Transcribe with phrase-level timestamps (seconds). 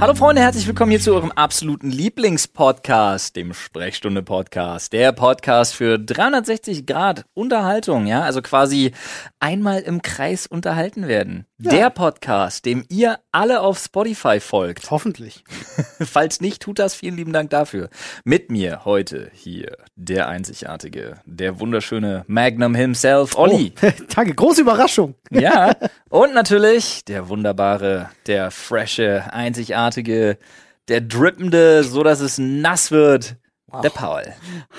[0.00, 4.92] Hallo Freunde, herzlich willkommen hier zu eurem absoluten Lieblingspodcast, dem Sprechstunde-Podcast.
[4.92, 8.92] Der Podcast für 360 Grad Unterhaltung, ja, also quasi
[9.40, 11.47] einmal im Kreis unterhalten werden.
[11.60, 11.72] Ja.
[11.72, 14.92] Der Podcast, dem ihr alle auf Spotify folgt.
[14.92, 15.42] Hoffentlich.
[15.98, 16.94] Falls nicht, tut das.
[16.94, 17.90] Vielen lieben Dank dafür.
[18.22, 23.72] Mit mir heute hier der einzigartige, der wunderschöne Magnum himself, Olli.
[23.82, 25.16] Oh, danke, große Überraschung.
[25.30, 25.74] Ja,
[26.10, 30.38] und natürlich der wunderbare, der frische, einzigartige,
[30.86, 33.34] der drippende, so dass es nass wird,
[33.82, 34.22] der Paul.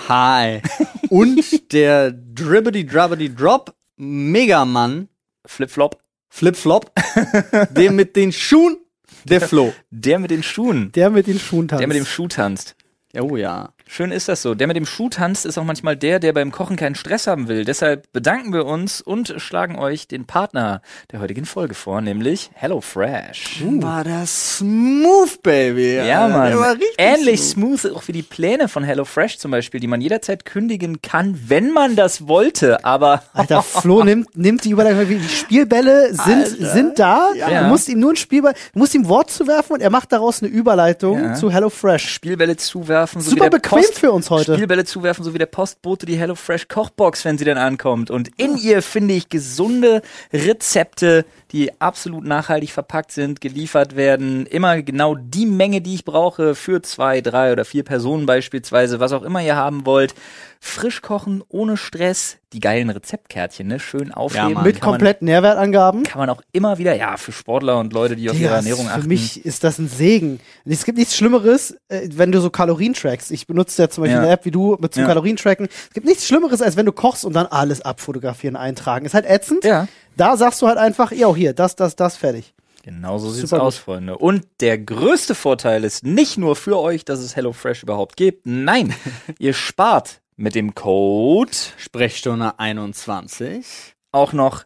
[0.07, 0.61] Hi.
[1.09, 5.09] Und der Dribbity Drubbity Drop Megamann
[5.45, 6.91] Flip-Flop, Flip-Flop,
[7.71, 8.77] der mit den Schuhen,
[9.25, 9.73] der Flo.
[9.89, 11.81] der mit den Schuhen, Der mit den Schuhen tanzt.
[11.81, 12.75] der mit dem Schuh tanzt.
[13.19, 13.73] Oh ja.
[13.91, 14.53] Schön ist das so.
[14.53, 17.47] Der mit dem Schuh tanzt ist auch manchmal der, der beim Kochen keinen Stress haben
[17.47, 17.65] will.
[17.65, 23.63] Deshalb bedanken wir uns und schlagen euch den Partner der heutigen Folge vor, nämlich HelloFresh.
[23.81, 25.95] War das smooth, Baby.
[25.95, 26.37] Ja, Alter.
[26.37, 26.47] Mann.
[26.49, 30.01] Der war richtig Ähnlich smooth auch wie die Pläne von HelloFresh zum Beispiel, die man
[30.01, 32.85] jederzeit kündigen kann, wenn man das wollte.
[32.85, 35.07] Aber Alter, Flo nimmt, nimmt die Überleitung.
[35.07, 37.29] Die Spielbälle sind, sind da.
[37.35, 37.63] Ja.
[37.63, 40.43] Du musst ihm nur ein Spielball, du musst ihm Wort zuwerfen und er macht daraus
[40.43, 41.33] eine Überleitung Ja.
[41.33, 42.07] zu HelloFresh.
[42.07, 44.53] Spielbälle zuwerfen, so Super wie der bequem Post für uns heute.
[44.55, 48.11] Spielbälle zuwerfen, so wie der Postbote die HelloFresh Kochbox, wenn sie dann ankommt.
[48.11, 50.01] Und in ihr finde ich gesunde
[50.33, 54.45] Rezepte, die absolut nachhaltig verpackt sind, geliefert werden.
[54.45, 59.11] Immer genau die Menge, die ich brauche für zwei, drei oder vier Personen beispielsweise, was
[59.13, 60.13] auch immer ihr haben wollt.
[60.61, 62.35] Frisch kochen, ohne Stress.
[62.51, 63.79] Die geilen Rezeptkärtchen, ne?
[63.79, 64.53] Schön aufheben.
[64.53, 64.63] Mann.
[64.63, 66.03] Mit kompletten Nährwertangaben.
[66.03, 68.93] kann man auch immer wieder, ja, für Sportler und Leute, die auf ihre Ernährung für
[68.93, 69.07] achten.
[69.07, 70.39] mich ist das ein Segen.
[70.65, 73.31] Es gibt nichts Schlimmeres, äh, wenn du so Kalorien trackst.
[73.31, 74.23] Ich benutze ja zum Beispiel Ja.
[74.23, 75.07] eine App wie du mit zum Ja.
[75.07, 75.67] Kalorien tracken.
[75.87, 79.05] Es gibt nichts Schlimmeres, als wenn du kochst und dann alles abfotografieren, eintragen.
[79.05, 79.63] Ist halt ätzend.
[79.63, 79.87] Ja.
[80.19, 82.53] Da sagst du halt einfach, ja, hier, das, das, das, fertig.
[82.83, 84.17] Genau so sieht's Super aus, Freunde.
[84.17, 88.45] Und der größte Vorteil ist nicht nur für euch, dass es HelloFresh überhaupt gibt.
[88.45, 88.93] Nein,
[89.39, 93.95] ihr spart mit dem Code Sprechstunde 21.
[94.11, 94.65] auch noch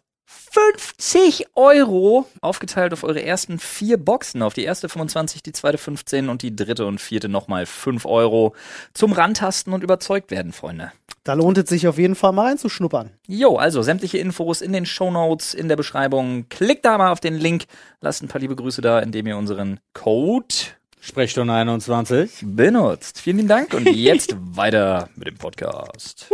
[0.52, 4.42] 50 Euro aufgeteilt auf eure ersten vier Boxen.
[4.42, 8.54] Auf die erste 25, die zweite 15 und die dritte und vierte nochmal 5 Euro
[8.92, 10.92] zum Rantasten und überzeugt werden, Freunde.
[11.24, 13.10] Da lohnt es sich auf jeden Fall mal reinzuschnuppern.
[13.26, 16.48] Jo, also sämtliche Infos in den Shownotes, in der Beschreibung.
[16.50, 17.64] Klickt da mal auf den Link,
[18.00, 20.54] lasst ein paar liebe Grüße da, indem ihr unseren Code
[21.00, 22.30] Sprechstunde 21.
[22.44, 23.20] benutzt.
[23.20, 26.26] Vielen lieben Dank und jetzt weiter mit dem Podcast.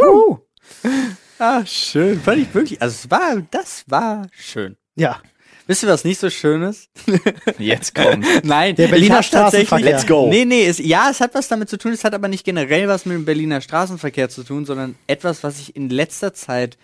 [1.40, 2.20] Ah, schön.
[2.20, 4.76] Fand ich wirklich, also es war, das war schön.
[4.94, 5.22] Ja.
[5.66, 6.90] Wisst ihr, was nicht so schön ist?
[7.58, 8.26] Jetzt kommt.
[8.44, 9.92] Nein, Der Berliner Straßenverkehr.
[9.92, 10.28] Let's go.
[10.28, 12.88] Nee, nee, es, ja, es hat was damit zu tun, es hat aber nicht generell
[12.88, 16.76] was mit dem Berliner Straßenverkehr zu tun, sondern etwas, was ich in letzter Zeit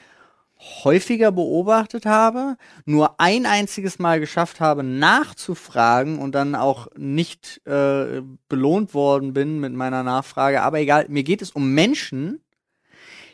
[0.59, 2.57] häufiger beobachtet habe,
[2.87, 9.61] nur ein einziges Mal geschafft habe, nachzufragen und dann auch nicht äh, belohnt worden bin
[9.61, 10.63] mit meiner Nachfrage.
[10.63, 12.41] Aber egal, mir geht es um Menschen,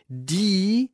[0.09, 0.91] die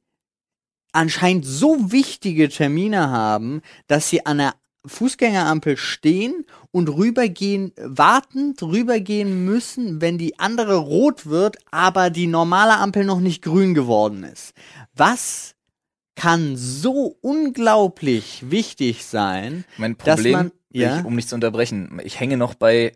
[0.98, 4.54] anscheinend so wichtige Termine haben, dass sie an der
[4.84, 12.78] Fußgängerampel stehen und rübergehen, wartend rübergehen müssen, wenn die andere rot wird, aber die normale
[12.78, 14.54] Ampel noch nicht grün geworden ist.
[14.94, 15.54] Was
[16.16, 22.00] kann so unglaublich wichtig sein, Mein dass Problem, man, ja, ich, um nicht zu unterbrechen,
[22.02, 22.92] ich hänge noch bei,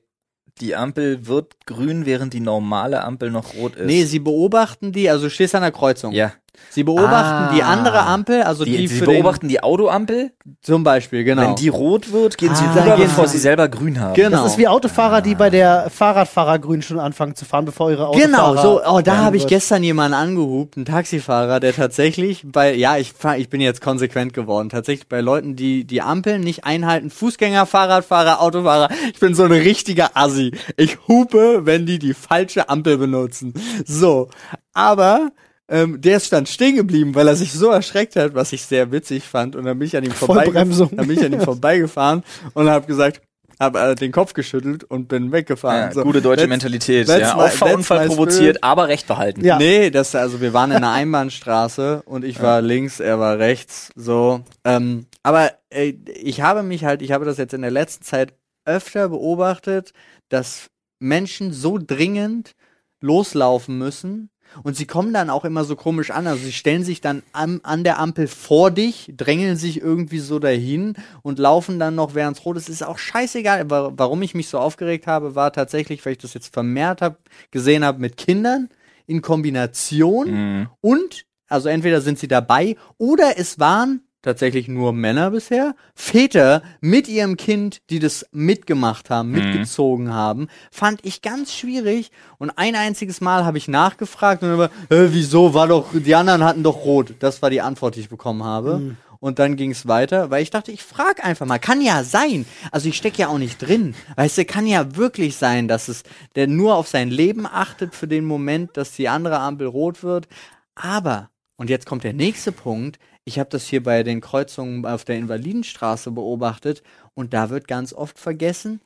[0.58, 3.86] die Ampel wird grün, während die normale Ampel noch rot ist.
[3.86, 6.12] nee, sie beobachten die, also du stehst an der Kreuzung.
[6.12, 6.32] ja.
[6.70, 7.68] Sie beobachten die Ah.
[7.72, 11.42] andere Ampel, also die, Die, sie für beobachten die Autoampel, zum Beispiel, genau.
[11.42, 12.96] wenn die rot wird, gehen sie Ah, rüber, genau.
[12.98, 14.14] bevor sie selber grün haben.
[14.14, 14.42] Genau.
[14.42, 18.54] Das ist wie Autofahrer, die bei der Fahrradfahrergrün schon anfangen zu fahren, bevor ihre Autofahrer
[18.54, 22.96] Genau, so, oh, da habe ich gestern jemanden angehupt, einen Taxifahrer, der tatsächlich bei, ja,
[22.96, 27.10] ich fahr, ich bin jetzt konsequent geworden, tatsächlich bei Leuten, die die Ampeln nicht einhalten,
[27.10, 30.52] Fußgänger, Fahrradfahrer, Autofahrer, ich bin so ein richtiger Assi.
[30.76, 33.52] Ich hupe, wenn die die falsche Ampel benutzen.
[33.84, 34.28] So,
[34.74, 35.30] aber
[35.72, 38.92] ähm, der ist dann stehen geblieben, weil er sich so erschreckt hat, was ich sehr
[38.92, 39.56] witzig fand.
[39.56, 40.90] Und dann bin ich an ihm vorbei, Vollbremsung.
[40.94, 42.22] dann bin ich an ihm vorbeigefahren
[42.54, 43.22] und habe gesagt,
[43.58, 45.88] habe äh, den Kopf geschüttelt und bin weggefahren.
[45.88, 47.06] Ja, so, gute deutsche let's- Mentalität.
[47.08, 47.42] let's Ja.
[47.42, 48.64] let's my provoziert, spirit.
[48.64, 49.44] aber Recht behalten.
[49.44, 49.56] Ja.
[49.58, 53.90] Nee, das, also wir waren in einer Einbahnstraße und ich war links, er war rechts,
[53.94, 54.40] so.
[54.64, 58.34] Ähm, aber äh, ich habe mich halt, ich habe das jetzt in der letzten Zeit
[58.64, 59.92] öfter beobachtet,
[60.28, 62.52] dass Menschen so dringend
[63.00, 64.30] loslaufen müssen
[64.62, 66.26] und sie kommen dann auch immer so komisch an.
[66.26, 70.38] Also sie stellen sich dann an, an der Ampel vor dich, drängeln sich irgendwie so
[70.38, 72.69] dahin und laufen dann noch, während rot ist.
[72.69, 73.70] Ist auch scheißegal.
[73.70, 77.16] Wa- Warum ich mich so aufgeregt habe, war tatsächlich, weil ich das jetzt vermehrt habe,
[77.50, 78.69] gesehen habe mit Kindern
[79.06, 80.69] in Kombination Mhm.
[80.81, 85.74] und, also entweder sind sie dabei oder es waren tatsächlich nur Männer bisher.
[85.94, 89.34] Väter mit ihrem Kind, die das mitgemacht haben, Mhm.
[89.36, 92.10] mitgezogen haben, fand ich ganz schwierig.
[92.38, 96.44] Und ein einziges Mal habe ich nachgefragt und immer, äh, wieso war doch, die anderen
[96.44, 97.14] hatten doch rot.
[97.19, 98.78] Das war die Antwort, die ich bekommen habe.
[98.78, 98.96] Mhm.
[99.19, 101.60] Und dann ging es weiter, weil ich dachte, ich frage einfach mal.
[101.60, 102.44] Kann ja sein.
[102.72, 103.94] Also ich stecke ja auch nicht drin.
[104.16, 106.02] Weißt du, kann ja wirklich sein, dass es
[106.34, 110.26] der nur auf sein Leben achtet für den Moment, dass die andere Ampel rot wird.
[110.74, 115.04] Aber, und jetzt kommt der nächste Punkt, ich habe das hier bei den Kreuzungen auf
[115.04, 116.82] der Invalidenstraße beobachtet
[117.14, 118.80] und da wird ganz oft vergessen,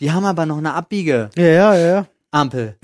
[0.00, 1.42] die haben aber noch eine Abbiegeampel.
[1.42, 1.86] Ja, ja, ja.
[1.86, 2.06] ja.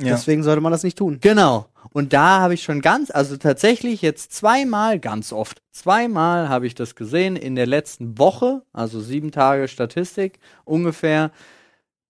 [0.01, 0.15] Ja.
[0.15, 1.19] Deswegen sollte man das nicht tun.
[1.21, 1.67] Genau.
[1.93, 6.75] Und da habe ich schon ganz, also tatsächlich jetzt zweimal, ganz oft, zweimal habe ich
[6.75, 11.33] das gesehen in der letzten Woche, also sieben Tage Statistik ungefähr,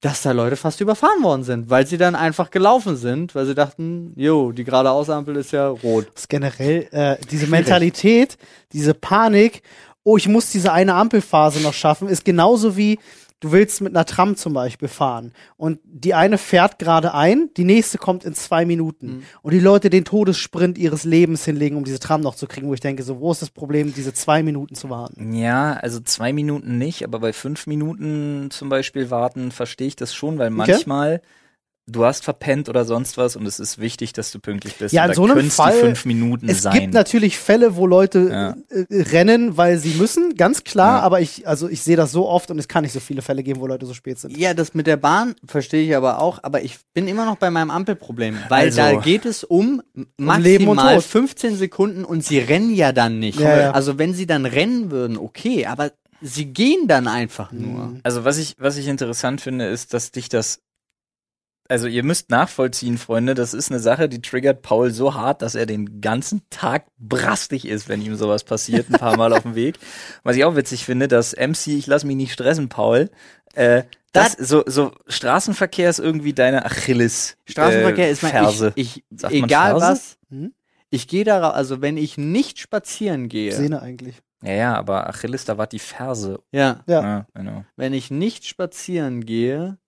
[0.02, 3.54] dass da Leute fast überfahren worden sind, weil sie dann einfach gelaufen sind, weil sie
[3.54, 6.08] dachten, jo, die geradeausampel ist ja rot.
[6.12, 8.36] Das ist generell äh, diese Mentalität,
[8.72, 9.62] diese Panik,
[10.02, 12.98] oh, ich muss diese eine Ampelphase noch schaffen, ist genauso wie
[13.42, 17.64] du willst mit einer Tram zum Beispiel fahren und die eine fährt gerade ein, die
[17.64, 19.22] nächste kommt in zwei Minuten Mhm.
[19.42, 22.74] und die Leute den Todessprint ihres Lebens hinlegen, um diese Tram noch zu kriegen, wo
[22.74, 25.34] ich denke, so, wo ist das Problem, diese zwei Minuten zu warten?
[25.34, 30.14] Ja, also zwei Minuten nicht, aber bei fünf Minuten zum Beispiel warten verstehe ich das
[30.14, 30.72] schon, weil Okay.
[31.92, 34.92] Du hast verpennt oder sonst was und es ist wichtig, dass du pünktlich bist.
[34.92, 36.72] Ja, Und in so einem Fall- fünf Minuten Es sein.
[36.80, 38.56] gibt natürlich Fälle, wo Leute Ja.
[38.76, 41.02] äh, rennen, weil sie müssen, ganz klar, Ja.
[41.02, 43.42] aber ich, also ich sehe das so oft und es kann nicht so viele Fälle
[43.42, 44.36] geben, wo Leute so spät sind.
[44.36, 47.50] Ja, das mit der Bahn verstehe ich aber auch, aber ich bin immer noch bei
[47.50, 48.78] meinem Ampelproblem, weil Also.
[48.80, 49.82] da geht es um
[50.18, 51.04] Leben und maximal Tod.
[51.04, 53.38] 15 Sekunden und sie rennen ja dann nicht.
[53.38, 53.70] Ja, ja.
[53.72, 57.96] Also wenn sie dann rennen würden, okay, aber sie gehen dann einfach nur.
[58.04, 60.60] Also was ich, was ich interessant finde, ist, dass dich das,
[61.68, 65.54] also ihr müsst nachvollziehen, Freunde, das ist eine Sache, die triggert Paul so hart, dass
[65.54, 69.54] er den ganzen Tag brastig ist, wenn ihm sowas passiert, ein paar Mal auf dem
[69.54, 69.78] Weg.
[70.22, 73.10] Was ich auch witzig finde, dass MC, ich lass mich nicht stressen, Paul,
[73.54, 77.38] äh, das, so, so Straßenverkehr ist irgendwie deine Achilles.
[77.46, 78.72] Straßenverkehr äh, ist mein Ferse.
[78.74, 79.86] ich, ich egal Ferse?
[79.86, 80.18] was.
[80.28, 80.52] Hm?
[80.90, 84.16] Ich gehe darauf, also wenn ich nicht spazieren gehe, Sehne eigentlich.
[84.42, 86.40] Ja, ja, aber Achilles, da war die Ferse.
[86.52, 87.02] ja, Ja.
[87.02, 87.64] Ja, genau.
[87.76, 89.78] wenn ich nicht spazieren gehe,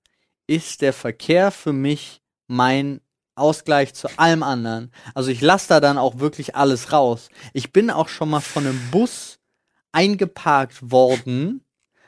[0.46, 3.00] ist der Verkehr für mich mein
[3.36, 4.92] Ausgleich zu allem anderen.
[5.14, 7.28] Also ich lasse da dann auch wirklich alles raus.
[7.52, 9.38] Ich bin auch schon mal von einem Bus
[9.92, 11.62] eingeparkt worden,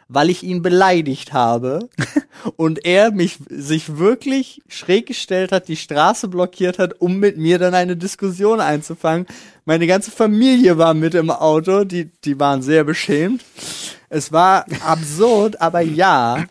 [0.09, 1.89] weil ich ihn beleidigt habe
[2.57, 7.59] und er mich sich wirklich schräg gestellt hat, die Straße blockiert hat, um mit mir
[7.59, 9.27] dann eine Diskussion einzufangen.
[9.65, 13.45] Meine ganze Familie war mit im Auto, die die waren sehr beschämt.
[14.09, 16.45] Es war absurd, aber ja,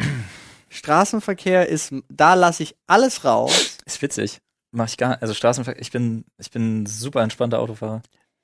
[0.75, 3.77] Straßenverkehr ist, da lasse ich alles raus.
[3.86, 4.42] Ist witzig.
[4.72, 8.01] Mach ich gar, also Straßenverkehr, ich bin, ich bin ein super entspannter Autofahrer.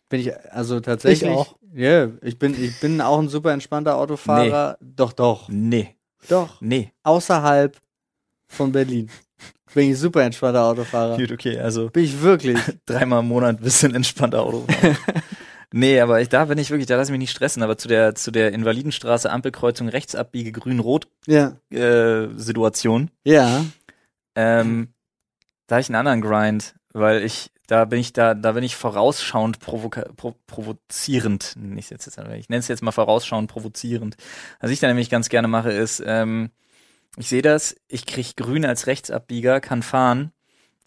[0.10, 1.30] Bin ich also tatsächlich.
[1.30, 1.56] Ich auch.
[1.74, 4.78] Ja, ich bin, ich bin auch ein super entspannter Autofahrer.
[4.82, 5.96] Doch, doch, Nee,
[6.28, 6.60] doch.
[6.62, 6.92] nee.
[7.04, 7.78] Außerhalb
[8.48, 9.10] von Berlin
[9.74, 11.18] bin ich super entspannter Autofahrer.
[11.18, 12.60] Gut, okay, also Bin ich wirklich.
[12.86, 14.98] dreimal im Monat ein bisschen entspannter Auto fahren.
[15.74, 17.88] nee, aber ich, da bin ich wirklich, da lass ich mich nicht stressen, aber zu
[17.88, 21.58] der, zu der Invalidenstraße, Ampelkreuzung, rechts abbiege, grün-rot Ja.
[21.72, 23.66] äh, Situation, Ja.
[24.36, 24.90] ähm,
[25.68, 28.76] da habe ich einen anderen Grind, weil ich, da bin ich da, da bin ich
[28.76, 34.18] vorausschauend provoka pro provozierend, ich jetzt ich nenne es jetzt mal vorausschauend provozierend.
[34.60, 36.52] Was ich da nämlich ganz gerne mache, ist, ähm,
[37.18, 40.32] ich sehe das, ich krieg grün als Rechtsabbieger, kann fahren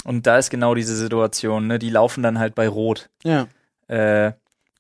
[0.05, 1.79] und da ist genau diese Situation, ne?
[1.79, 3.09] Die laufen dann halt bei Rot.
[3.23, 3.47] Ja.
[3.88, 4.33] Äh,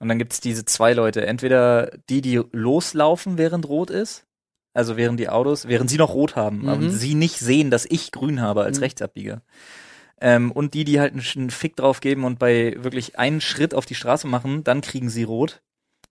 [0.04, 1.26] und dann gibt's diese zwei Leute.
[1.26, 4.26] Entweder die, die loslaufen, während rot ist,
[4.74, 6.90] also während die Autos, während sie noch rot haben, aber Mhm.
[6.90, 8.82] sie nicht sehen, dass ich grün habe als Mhm.
[8.82, 9.40] Rechtsabbieger.
[10.20, 13.86] Ähm, und die, die halt einen, Fick drauf geben und bei wirklich einen Schritt auf
[13.86, 15.62] die Straße machen, dann kriegen sie rot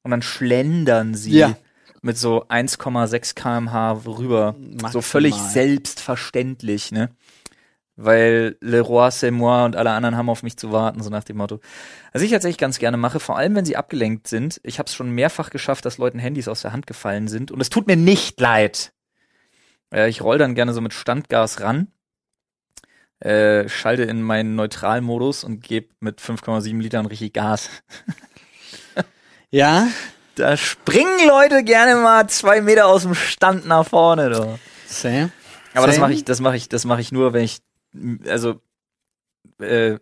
[0.01, 1.55] und dann schlendern sie Ja.
[2.01, 4.55] mit so 1,6 kmh rüber.
[4.57, 5.03] So Maximal.
[5.03, 7.11] völlig selbstverständlich, ne?
[7.95, 11.23] Weil Le Roi, c'est moi und alle anderen haben auf mich zu warten, so nach
[11.23, 11.59] dem Motto.
[12.11, 14.95] Was ich tatsächlich ganz gerne mache, vor allem wenn sie abgelenkt sind, ich habe es
[14.95, 17.95] schon mehrfach geschafft, dass Leuten Handys aus der Hand gefallen sind und es tut mir
[17.95, 18.93] nicht leid.
[19.93, 21.87] Äh, ich roll dann gerne so mit Standgas ran,
[23.19, 27.69] äh, schalte in meinen Neutralmodus und gebe mit 5,7 Litern richtig Gas.
[29.53, 29.87] Ja.
[30.33, 34.57] Da springen Leute gerne mal zwei Meter aus dem Stand nach vorne, doch.
[34.87, 35.29] Same.
[35.75, 36.07] Aber das Same.
[36.07, 37.59] mache ich, das mache ich, das mache ich nur, wenn ich,
[38.27, 38.61] also,
[39.59, 39.97] äh,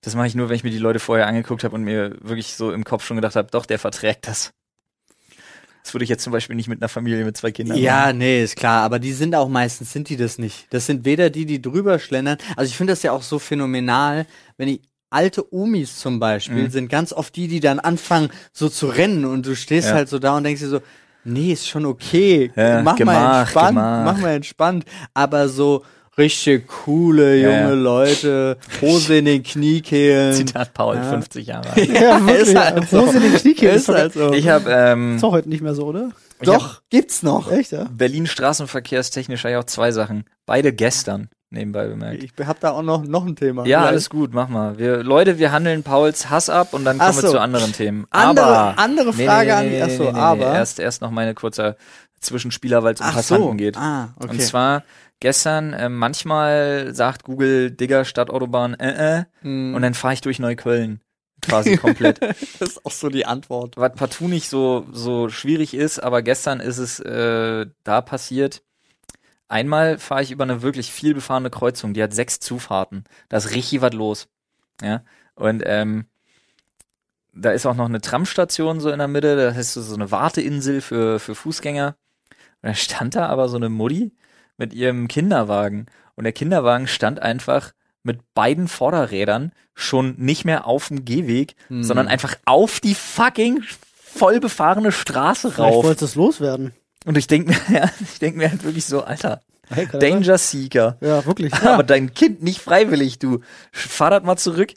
[0.00, 2.54] das mache ich nur, wenn ich mir die Leute vorher angeguckt habe und mir wirklich
[2.54, 4.52] so im Kopf schon gedacht habe, doch, der verträgt das.
[5.82, 8.18] Das würde ich jetzt zum Beispiel nicht mit einer Familie mit zwei Kindern Ja, machen.
[8.18, 10.66] nee, ist klar, aber die sind auch meistens, sind die das nicht.
[10.70, 12.38] Das sind weder die, die drüber schlendern.
[12.56, 14.26] Also ich finde das ja auch so phänomenal,
[14.56, 16.70] wenn ich alte Omis zum Beispiel Mhm.
[16.70, 19.94] sind ganz oft die, die dann anfangen so zu rennen und du stehst Ja.
[19.94, 20.80] halt so da und denkst dir so,
[21.22, 22.50] nee, ist schon okay.
[22.56, 24.04] Ja, mach mal Gemach, entspannt, Gemach.
[24.04, 24.84] mach mal entspannt.
[25.12, 25.84] Aber so
[26.18, 27.70] richtig coole junge ja.
[27.70, 30.32] Leute, Hose in den Kniekehlen.
[30.34, 31.02] Zitat Paul, Ja.
[31.10, 31.88] 50 Jahre alt.
[31.88, 32.48] Ja, wirklich.
[32.48, 33.06] Ist halt so.
[33.06, 33.76] so sind die Kniekehlen.
[33.76, 34.32] Ist halt so.
[34.32, 36.10] Ich habe ähm, Ist doch heute nicht mehr so, oder?
[36.40, 37.50] ich hab Doch, gibt's noch.
[37.50, 37.86] Echt, ja?
[37.90, 40.24] Berlin straßenverkehrstechnisch eigentlich auch zwei Sachen.
[40.46, 42.22] Beide gestern, nebenbei bemerkt.
[42.22, 43.62] Ich hab da auch noch, noch ein Thema.
[43.66, 43.88] Ja, Vielleicht.
[43.92, 44.78] alles gut, mach mal.
[44.78, 47.30] Wir, Leute, wir handeln Pauls Hass ab und dann kommen wir so.
[47.30, 48.06] zu anderen Themen.
[48.10, 51.76] Andere- aber, andere Frage an die- ach so, aber- Erst, erst noch meine kurzer
[52.20, 53.54] Zwischenspieler, weil es um Passanten so.
[53.54, 53.76] geht.
[53.76, 54.30] Ah, okay.
[54.30, 54.82] Und zwar
[55.24, 59.74] gestern, äh, manchmal sagt Google, Digger, Stadtautobahn, äh, äh, Hm.
[59.74, 61.00] und dann fahre ich durch Neukölln.
[61.40, 62.20] Quasi komplett.
[62.20, 63.78] das ist auch so die Antwort.
[63.78, 68.62] was partout nicht so, so schwierig ist, aber gestern ist es äh, da passiert.
[69.48, 73.04] Einmal fahre ich über eine wirklich viel befahrene Kreuzung, die hat sechs Zufahrten.
[73.30, 74.28] Da ist richtig was los.
[74.82, 75.04] Ja.
[75.36, 76.04] Und ähm,
[77.32, 80.10] da ist auch noch eine Tramstation so in der Mitte, da ist so so eine
[80.10, 81.96] Warteinsel für, für Fußgänger.
[82.60, 84.12] Und da stand da aber so eine Mutti
[84.56, 85.86] mit ihrem Kinderwagen.
[86.14, 91.82] Und der Kinderwagen stand einfach mit beiden Vorderrädern schon nicht mehr auf dem Gehweg, Hm.
[91.82, 93.62] sondern einfach auf die fucking
[93.96, 95.84] voll befahrene Straße Vielleicht rauf.
[95.84, 96.72] wolltest es loswerden.
[97.04, 99.98] Und ich denke mir, ja, ich denke mir halt wirklich so, Alter, Hey, das?
[99.98, 100.98] Danger Seeker.
[101.00, 101.52] Ja, wirklich.
[101.64, 103.40] Aber dein Kind nicht freiwillig, du.
[103.72, 104.72] Fahr das mal zurück.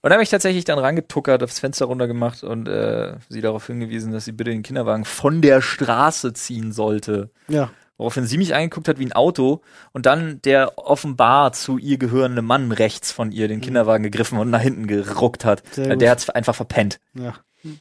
[0.00, 4.12] Und da habe ich tatsächlich dann rangetuckert, aufs Fenster runtergemacht und äh, sie darauf hingewiesen,
[4.12, 7.30] dass sie bitte den Kinderwagen von der Straße ziehen sollte.
[7.48, 7.70] Ja.
[7.96, 9.60] Woraufhin sie mich angeguckt hat wie ein Auto
[9.92, 14.50] und dann der offenbar zu ihr gehörende Mann rechts von ihr den Kinderwagen gegriffen und
[14.50, 15.78] nach hinten geruckt hat.
[15.78, 15.96] Äh.
[15.96, 17.00] Der hat's einfach verpennt.
[17.14, 17.34] ja.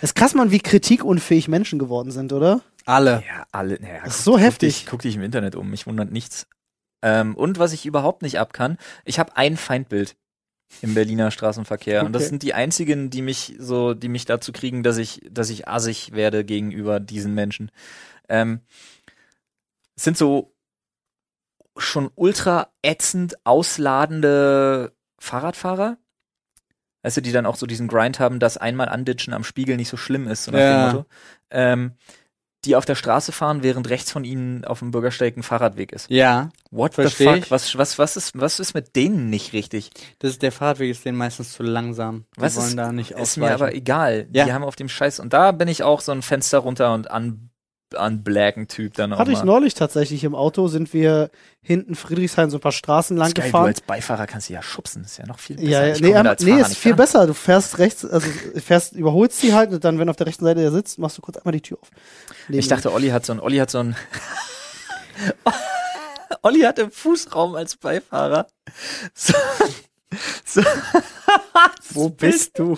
[0.00, 2.62] Es ist krass, man, wie kritikunfähig Menschen geworden sind, oder?
[2.86, 3.22] Alle.
[3.28, 3.78] Ja, alle.
[3.80, 4.74] Naja, Das ist guck- so guck heftig.
[4.80, 6.46] Dich, guck dich im Internet um, mich wundert nichts.
[7.02, 10.16] Ähm, und was ich überhaupt nicht abkann, ich habe ein Feindbild
[10.80, 12.30] im Berliner Straßenverkehr und das Okay.
[12.30, 16.12] sind die einzigen, die mich so, die mich dazu kriegen, dass ich, dass ich assig
[16.12, 17.70] werde gegenüber diesen Menschen.
[18.30, 18.60] Ähm,
[19.96, 20.54] es sind so
[21.76, 25.96] schon ultra ätzend ausladende Fahrradfahrer.
[27.02, 29.98] Du, die dann auch so diesen Grind haben, dass einmal anditschen am Spiegel nicht so
[29.98, 30.86] schlimm ist, so nach Ja.
[30.88, 31.08] dem Motto.
[31.50, 31.92] Ähm,
[32.64, 36.08] die auf der Straße fahren, während rechts von ihnen auf dem Bürgersteig ein Fahrradweg ist.
[36.08, 37.36] Ja, What the fuck?
[37.36, 37.50] ich.
[37.50, 39.90] Was, was, was, ist, was ist mit denen nicht richtig?
[40.20, 42.24] das ist der Fahrradweg ist denen meistens zu langsam.
[42.36, 43.52] Die Was wollen ist, da nicht ist mir ausweichen.
[43.52, 44.26] aber egal.
[44.32, 44.46] Ja.
[44.46, 47.10] Die haben auf dem Scheiß, und da bin ich auch so ein Fenster runter und
[47.10, 47.50] an,
[47.96, 49.44] an blacken Typ dann auch Hatte ich mal.
[49.44, 51.30] neulich tatsächlich im Auto, sind wir
[51.62, 53.66] hinten Friedrichshain so ein paar Straßen lang geil, du gefahren.
[53.66, 55.68] als Beifahrer kannst du ja schubsen, ist ja noch viel besser.
[55.68, 56.96] Ja, ja Ich nee, ähm, nee ist viel dran.
[56.98, 57.26] besser.
[57.26, 60.60] Du fährst rechts, also fährst, überholst sie halt und dann, wenn auf der rechten Seite
[60.60, 61.90] der sitzt, machst du kurz einmal die Tür auf.
[62.48, 63.96] Neben Ich dachte, Olli hat so ein, Olli hat so ein,
[66.42, 68.46] Olli hat im Fußraum als Beifahrer.
[69.14, 69.32] So,
[70.44, 70.62] so,
[71.90, 72.76] Wo bist du?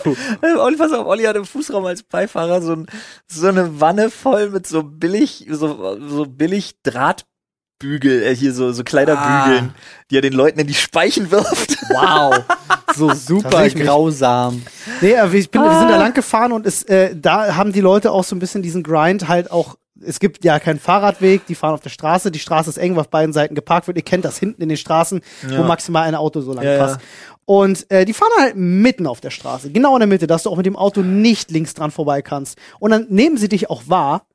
[0.59, 2.87] Olli, pass auf, Olli hat im Fußraum als Beifahrer so, ein,
[3.29, 8.85] so eine Wanne voll mit so billig, so, so billig Drahtbügel, äh, hier so, so
[8.85, 9.81] Kleiderbügeln, Ah.
[10.11, 11.77] die er den Leuten in die Speichen wirft.
[11.91, 12.45] Wow.
[12.95, 14.63] So super grausam.
[15.03, 15.81] Nee, aber ich bin, wir Ah.
[15.81, 18.63] sind da lang gefahren und es, äh, da haben die Leute auch so ein bisschen
[18.63, 19.77] diesen Grind halt auch.
[20.05, 23.01] Es gibt ja keinen Fahrradweg, die fahren auf der Straße, die Straße ist eng, weil
[23.03, 23.97] auf beiden Seiten geparkt wird.
[23.97, 25.63] Ihr kennt das hinten in den Straßen, wo Ja.
[25.63, 26.79] maximal ein Auto so lang Ja, ja.
[26.79, 27.01] passt.
[27.47, 30.51] Und äh, die fahren halt mitten auf der Straße, genau in der Mitte, dass du
[30.51, 32.59] auch mit dem Auto nicht links dran vorbei kannst.
[32.81, 34.27] Und dann nehmen sie dich auch wahr,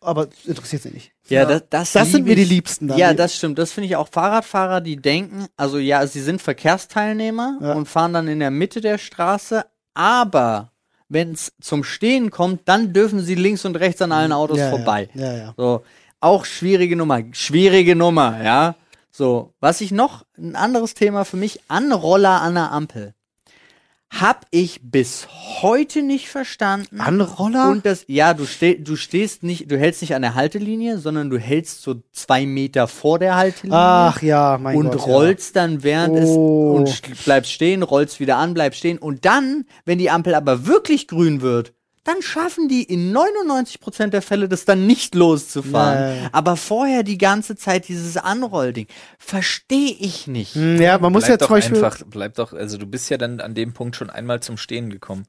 [0.00, 1.12] aber interessiert sie nicht.
[1.28, 2.44] Ja, das, das, Das sind mir die.
[2.44, 2.98] Liebsten dann.
[2.98, 3.58] Ja, das stimmt.
[3.58, 7.72] Das finde ich auch Fahrradfahrer, die denken, also ja, sie sind Verkehrsteilnehmer Ja.
[7.74, 10.72] und fahren dann in der Mitte der Straße, aber
[11.08, 14.70] wenn es zum Stehen kommt, dann dürfen sie links und rechts an allen Autos ja,
[14.70, 15.08] vorbei.
[15.14, 15.38] Ja, ja.
[15.38, 15.54] ja.
[15.56, 15.82] So,
[16.20, 17.20] auch schwierige Nummer.
[17.32, 18.74] Schwierige Nummer, ja.
[19.10, 23.14] So, was ich noch, ein anderes Thema für mich, Anroller an der Ampel.
[24.20, 25.26] Hab ich bis
[25.60, 27.00] heute nicht verstanden.
[27.00, 27.70] Anroller?
[27.70, 31.28] Und das, ja, du, steh, du stehst nicht, du hältst nicht an der Haltelinie, sondern
[31.30, 33.78] du hältst so zwei Meter vor der Haltelinie.
[33.78, 35.06] Ach ja, mein und Gott.
[35.06, 36.18] rollst dann während Oh.
[36.18, 40.34] es und st- bleibst stehen, rollst wieder an, bleibst stehen und dann, wenn die Ampel
[40.34, 41.72] aber wirklich grün wird,
[42.06, 46.22] dann schaffen die in 99% der Fälle das dann nicht loszufahren.
[46.22, 46.28] Ja.
[46.32, 48.86] Aber vorher die ganze Zeit dieses Anrollding
[49.18, 50.54] verstehe ich nicht.
[50.54, 50.62] Ja.
[50.62, 51.84] Hm, ja, man muss bleib ja doch zum Beispiel.
[51.84, 54.88] einfach, bleib doch, also du bist ja dann an dem Punkt schon einmal zum Stehen
[54.88, 55.26] gekommen.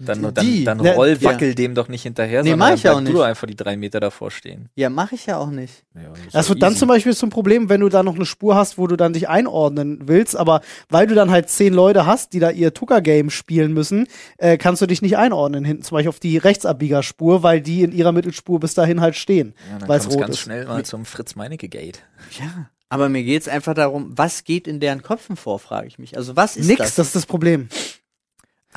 [0.00, 0.64] Dann, Die?
[0.64, 1.22] dann, dann Ne, roll, ja.
[1.30, 3.14] wackel dem doch nicht hinterher, Nee, sondern mach ich ja auch du nicht.
[3.14, 4.70] doch einfach die drei Meter davor stehen.
[4.74, 5.84] Ja, mache ich ja auch nicht.
[5.94, 6.00] Ja,
[6.32, 6.78] Das doch wird dann easy.
[6.80, 9.28] zum Beispiel zum Problem, wenn du da noch eine Spur hast, wo du dann dich
[9.28, 13.74] einordnen willst, aber weil du dann halt zehn Leute hast, die da ihr Tucker-Game spielen
[13.74, 14.08] müssen,
[14.38, 17.92] äh, kannst du dich nicht einordnen hinten, zum Beispiel auf die Rechtsabbiegerspur, weil die in
[17.92, 20.40] ihrer Mittelspur bis dahin halt stehen, ja, dann weil es rot ganz ist.
[20.40, 22.02] schnell mal zum Fritz Meinecke Gate.
[22.40, 22.70] Ja.
[22.88, 26.16] Aber mir geht's einfach darum, was geht in deren Köpfen vor, frage ich mich.
[26.18, 26.94] Also was ist Nix, das?
[26.96, 27.68] das ist das Problem.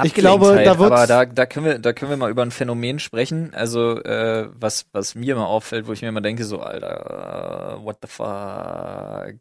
[0.04, 2.52] Ich glaube, da wird's- aber da, da können wir, da können wir mal über ein
[2.52, 3.54] Phänomen sprechen.
[3.54, 7.98] Also äh, was, was mir immer auffällt, wo ich mir immer denke, so Alter, what
[8.02, 9.36] the fuck?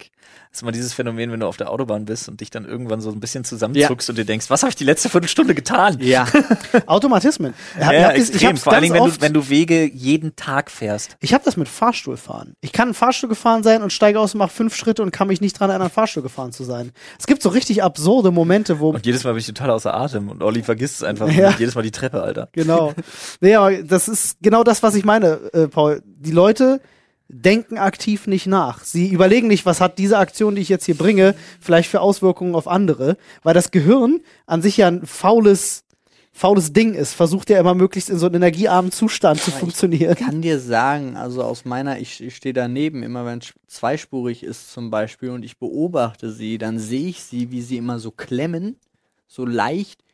[0.54, 3.00] Das ist immer dieses Phänomen, wenn du auf der Autobahn bist und dich dann irgendwann
[3.00, 5.98] so ein bisschen zusammenzuckst und dir denkst, was habe ich die letzte Viertelstunde getan?
[5.98, 6.28] ja,
[6.86, 7.54] Automatismen.
[7.76, 8.56] Habt- ihr Ja, ich extrem.
[8.56, 11.16] Vor allen Dingen, wenn du, wenn du Wege jeden Tag fährst.
[11.18, 12.54] Ich habe das mit Fahrstuhlfahren.
[12.60, 15.40] Ich kann Fahrstuhl gefahren sein und steige aus und mache fünf Schritte und kann mich
[15.40, 16.92] nicht dran erinnern, Fahrstuhl gefahren zu sein.
[17.18, 20.28] Es gibt so richtig absurde Momente, wo Und jedes Mal bin ich total außer Atem
[20.28, 21.28] und Olli vergisst es einfach.
[21.32, 21.48] Ja.
[21.48, 22.48] Und jedes Mal die Treppe, Alter.
[22.52, 22.94] Genau.
[23.42, 26.00] aber das ist genau das, was ich meine, äh, Paul.
[26.04, 26.80] Die Leute
[27.28, 28.84] denken aktiv nicht nach.
[28.84, 32.54] Sie überlegen nicht, was hat diese Aktion, die ich jetzt hier bringe, vielleicht für Auswirkungen
[32.54, 35.84] auf andere, weil das Gehirn an sich ja ein faules,
[36.32, 37.14] faules Ding ist.
[37.14, 40.16] Versucht ja immer möglichst in so einem energiearmen Zustand zu funktionieren.
[40.16, 44.72] kann dir sagen, also aus meiner, ich, ich stehe daneben, immer wenn es zweispurig ist
[44.72, 48.76] zum Beispiel und ich beobachte sie, dann sehe ich sie, wie sie immer so klemmen,
[49.26, 50.04] so leicht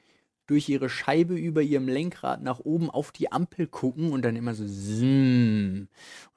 [0.51, 4.57] durch ihre Scheibe über ihrem Lenkrad nach oben auf die Ampel gucken und dann immer
[4.57, 5.89] so und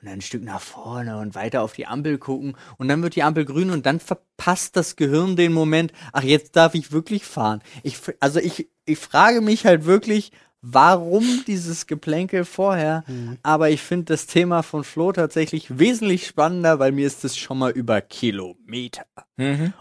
[0.03, 3.23] dann ein Stück nach vorne und weiter auf die Ampel gucken und dann wird die
[3.23, 7.63] Ampel grün und dann verpasst das Gehirn den Moment, ach jetzt darf ich wirklich fahren.
[7.81, 10.31] Ich, also ich, ich frage mich halt wirklich,
[10.65, 13.03] warum dieses Geplänkel vorher,
[13.43, 17.59] aber ich finde das Thema von Flo tatsächlich wesentlich spannender, weil mir ist das schon
[17.59, 19.03] mal über Kilometer.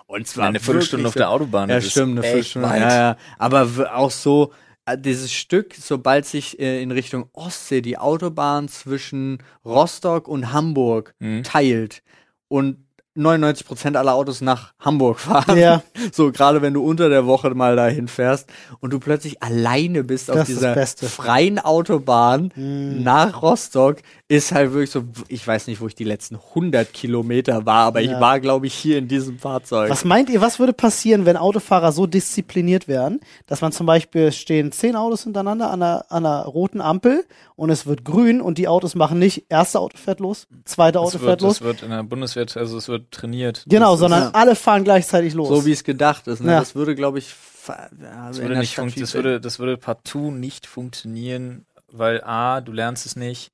[0.06, 1.70] Und zwar Eine Viertelstunde auf der Autobahn.
[1.70, 2.68] ja, stimmt, eine Viertelstunde.
[2.68, 3.16] Ja, ja.
[3.38, 4.52] Aber auch so,
[4.84, 11.14] äh, dieses Stück, sobald sich äh, in Richtung Ostsee die Autobahn zwischen Rostock und Hamburg
[11.20, 11.44] Mhm.
[11.44, 12.02] teilt
[12.48, 12.78] und
[13.16, 15.58] 99% aller Autos nach Hamburg fahren.
[15.58, 15.82] Ja.
[16.12, 18.48] So, gerade wenn du unter der Woche mal dahin fährst
[18.80, 21.06] und du plötzlich alleine bist auf Das das dieser Beste.
[21.06, 26.36] freien Autobahn nach Rostock, ist halt wirklich so, ich weiß nicht, wo ich die letzten
[26.36, 28.12] 100 Kilometer war, aber Ja.
[28.14, 29.90] ich war, glaube ich, hier in diesem Fahrzeug.
[29.90, 34.22] Was meint ihr, was würde passieren, wenn Autofahrer so diszipliniert wären, dass man zum Beispiel
[34.28, 37.24] es stehen zehn Autos hintereinander an einer, an einer roten Ampel
[37.56, 41.12] und es wird grün und die Autos machen nicht, erste Auto fährt los, zweite Auto
[41.12, 41.58] Das fährt wird, los.
[41.58, 43.64] das wird in der Bundeswehr, also es wird trainiert.
[43.66, 44.30] Genau, das, sondern ja.
[44.32, 45.48] alle fahren gleichzeitig los.
[45.48, 46.40] So wie es gedacht ist.
[46.40, 46.52] Ne?
[46.52, 46.60] Ja.
[46.60, 47.34] Das würde, glaube ich,
[47.66, 53.06] Das würde, nicht Stadt das, würde, das würde partout nicht funktionieren, weil A, du lernst
[53.06, 53.52] es nicht,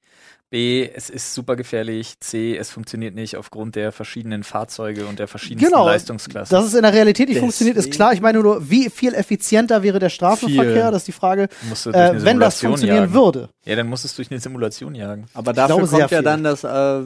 [0.51, 5.29] B, es ist super gefährlich, C, es funktioniert nicht aufgrund der verschiedenen Fahrzeuge und der
[5.29, 6.55] verschiedensten Genau, Leistungsklassen.
[6.57, 8.13] dass es in der Realität nicht funktioniert, ist Deswegen- klar.
[8.15, 10.73] Ich meine nur, wie viel effizienter wäre der Straßenverkehr?
[10.73, 10.83] Viel.
[10.93, 11.93] Das ist die Frage, äh, wenn
[12.41, 13.13] das Simulation funktionieren jagen.
[13.13, 13.49] würde.
[13.67, 15.27] Ja, dann musst du es durch eine Simulation jagen.
[15.35, 16.23] Aber dafür glaube, kommt ja viel.
[16.23, 17.03] dann das, äh,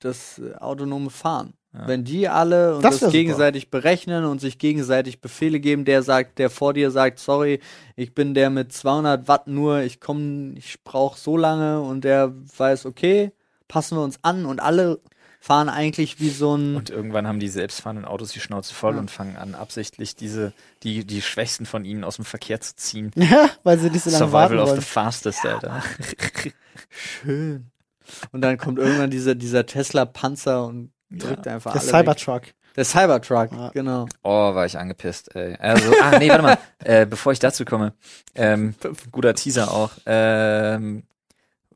[0.00, 1.52] das autonome Fahren.
[1.76, 1.86] Ja.
[1.88, 3.18] Wenn die alle und Das das, wär super.
[3.18, 7.60] gegenseitig berechnen und sich gegenseitig Befehle geben, der sagt, der vor dir sagt, sorry,
[7.96, 12.32] ich bin der mit 200 Watt nur, ich komme, ich brauche so lange und der
[12.56, 13.32] weiß, okay,
[13.68, 15.00] passen wir uns an und alle
[15.38, 18.98] fahren eigentlich wie so ein Und irgendwann haben die selbstfahrenden Autos die Schnauze voll Ja.
[19.00, 23.12] und fangen an, absichtlich diese, die, die Schwächsten von ihnen aus dem Verkehr zu ziehen.
[23.16, 24.82] Ja, weil sie nicht so lange warten Survival of the wollen.
[24.82, 25.82] fastest, Alter.
[26.88, 27.70] schön.
[28.32, 32.00] Und dann kommt irgendwann dieser, dieser Tesla-Panzer und drückt einfach Der alle weg.
[32.00, 32.42] Cybertruck.
[32.76, 33.70] Der Cybertruck, Ja.
[33.70, 34.06] genau.
[34.22, 35.56] Oh, war ich angepisst, ey.
[35.56, 36.58] Also, ah, nee, warte mal.
[36.84, 37.94] Äh, bevor ich dazu komme,
[38.34, 38.74] ähm,
[39.10, 39.90] guter Teaser auch.
[40.06, 41.02] Ähm,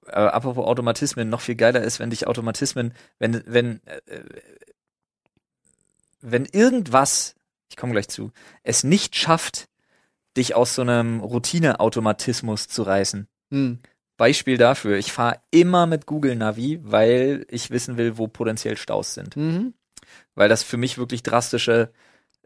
[0.07, 4.01] äh, apropos Automatismen, noch viel geiler ist, wenn dich Automatismen, wenn, wenn, äh,
[6.21, 7.35] wenn irgendwas,
[7.69, 8.31] ich komme gleich zu,
[8.62, 9.69] es nicht schafft,
[10.37, 13.27] dich aus so einem Routine-Automatismus zu reißen.
[13.51, 13.79] Hm.
[14.20, 19.14] Beispiel dafür, ich fahre immer mit Google Navi, weil ich wissen will, wo potenziell Staus
[19.14, 19.72] sind Mhm.
[20.35, 21.90] weil das für mich wirklich drastische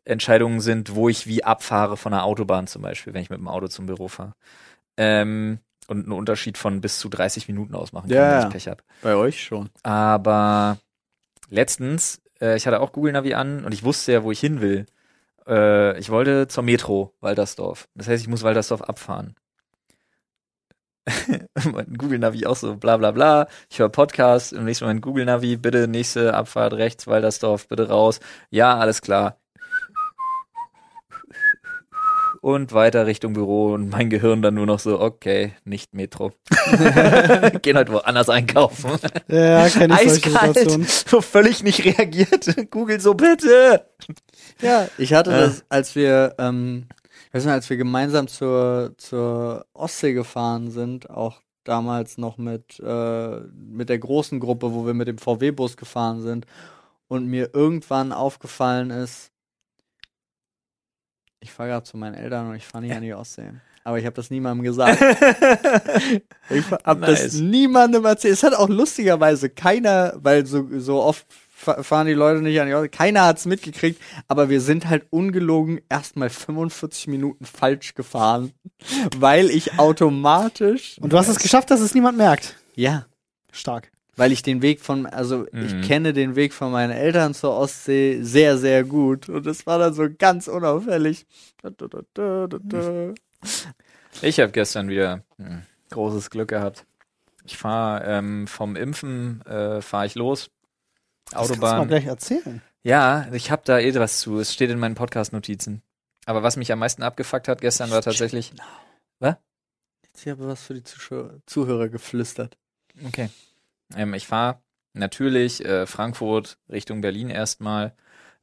[0.04, 3.48] Entscheidungen sind, wo ich wie abfahre von der Autobahn zum Beispiel, wenn ich mit dem
[3.48, 4.34] Auto zum Büro fahre.
[4.96, 5.58] Ähm,
[5.88, 8.84] und einen Unterschied von bis zu 30 Minuten ausmachen kann, Ja, wenn ich Pech hab.
[9.02, 9.68] Bei euch schon.
[9.82, 10.78] Aber
[11.50, 14.60] letztens, äh, ich hatte auch Google Navi an und ich wusste ja, wo ich hin
[14.60, 14.86] will.
[15.46, 17.88] Äh, ich wollte zur Metro Waltersdorf.
[17.94, 19.34] Das heißt, ich muss Waltersdorf abfahren.
[21.98, 23.46] Google Navi auch so bla bla bla.
[23.70, 28.20] Ich höre Podcast, im nächsten Moment Google Navi, bitte nächste Abfahrt rechts, Waltersdorf, bitte raus.
[28.50, 29.38] Ja, alles klar.
[32.40, 36.32] Und weiter Richtung Büro und mein Gehirn dann nur noch so, okay, nicht Metro.
[37.62, 38.90] Gehen halt woanders einkaufen.
[39.28, 40.86] Ja, kenne ich solche Situationen.
[41.06, 42.70] so völlig nicht reagiert.
[42.70, 43.86] Google so, bitte.
[44.60, 45.38] Ja, ich hatte Ja.
[45.40, 46.86] das, als wir, ähm,
[47.34, 53.40] weiß nicht, als wir gemeinsam zur, zur Ostsee gefahren sind, auch damals noch mit, äh,
[53.40, 56.46] mit der großen Gruppe, wo wir mit dem VW-Bus gefahren sind
[57.08, 59.30] und mir irgendwann aufgefallen ist,
[61.40, 63.50] ich fahre gerade zu meinen Eltern und ich fahre nicht an die Ostsee.
[63.82, 64.98] Aber ich habe das niemandem gesagt.
[66.50, 67.22] Ich habe Nice.
[67.22, 68.34] das niemandem erzählt.
[68.34, 72.74] Es hat auch lustigerweise keiner, weil so, so oft fahren die Leute nicht an die
[72.74, 72.88] Ostsee.
[72.88, 78.52] Keiner hat's mitgekriegt, aber wir sind halt ungelogen erstmal 45 Minuten falsch gefahren,
[79.18, 82.56] weil ich automatisch, Und du hast es geschafft, dass es niemand merkt.
[82.74, 83.06] ja,
[83.52, 83.90] Stark.
[84.16, 85.64] weil ich den Weg von, also Mhm.
[85.80, 89.28] ich kenne den Weg von meinen Eltern zur Ostsee sehr, sehr gut.
[89.28, 91.24] Und das war dann so ganz unauffällig.
[91.62, 93.14] Da, da, da, da, da, da.
[94.22, 96.84] Ich habe gestern wieder hm, großes Glück gehabt.
[97.46, 100.50] Ich fahre ähm, vom Impfen äh, fahre ich los.
[101.26, 101.88] Das kannst du mal Autobahn.
[101.88, 102.62] gleich erzählen.
[102.82, 104.38] Ja, ich habe da eh was zu.
[104.38, 105.82] Es steht in meinen Podcast-Notizen.
[106.26, 108.52] Aber was mich am meisten abgefuckt hat gestern war tatsächlich.
[110.14, 112.56] Jetzt hier aber was für die Zuschauer, Zuhörer geflüstert.
[113.04, 113.30] Okay.
[113.96, 114.60] Ähm, ich fahre
[114.92, 117.96] natürlich äh, Frankfurt Richtung Berlin erstmal.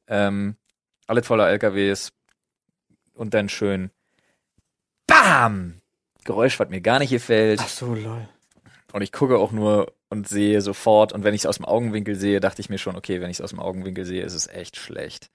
[0.06, 0.56] Ähm,
[1.06, 2.12] alles voller LKWs.
[3.14, 3.90] Und dann schön.
[5.06, 5.80] BAM!
[6.24, 7.60] Geräusch, was mir gar nicht gefällt.
[7.60, 8.28] so, lol.
[8.92, 11.14] Und ich gucke auch nur und sehe sofort.
[11.14, 13.38] Und wenn ich es aus dem Augenwinkel sehe, dachte ich mir schon, okay, wenn ich
[13.38, 15.30] es aus dem Augenwinkel sehe, ist es echt schlecht.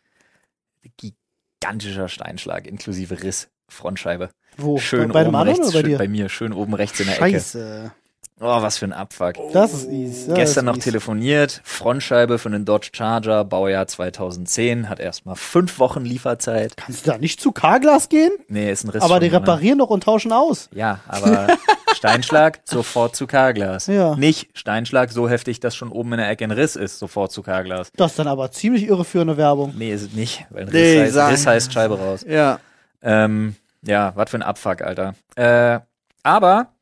[0.97, 4.29] Gigantischer Steinschlag inklusive Riss, Frontscheibe.
[4.55, 4.77] Wo?
[4.77, 5.97] Schön bei, oben rechts, oder bei schön dir?
[5.97, 7.31] bei mir, schön oben rechts in der Ecke.
[7.31, 7.91] Scheiße.
[8.39, 9.33] Oh, was für ein Abfuck.
[9.51, 10.29] Das ist easy.
[10.29, 15.79] Ja, Gestern noch ist telefoniert, Frontscheibe für einen Dodge Charger, Baujahr 2010, hat erstmal fünf
[15.79, 16.77] Wochen Lieferzeit.
[16.77, 18.31] Kannst du da nicht zu Carglass gehen?
[18.47, 19.01] Nee, ist ein Riss.
[19.01, 20.69] Aber die reparieren doch und tauschen aus.
[20.71, 21.47] Ja, aber
[21.97, 23.87] Steinschlag, sofort zu Carglass.
[23.87, 24.15] Ja.
[24.15, 27.41] Nicht Steinschlag so heftig, dass schon oben in der Ecke ein Riss ist, sofort zu
[27.43, 27.91] Carglass.
[27.95, 29.73] Das ist dann aber ziemlich irreführende Werbung.
[29.77, 32.25] Nee, ist es nicht, weil ein Riss, Nee, heißt, sag- Riss heißt Scheibe raus.
[32.27, 32.59] Ja.
[33.01, 33.55] Ähm,
[33.85, 35.15] ja, was für ein Abfuck, Alter.
[35.35, 35.79] Äh,
[36.23, 36.73] aber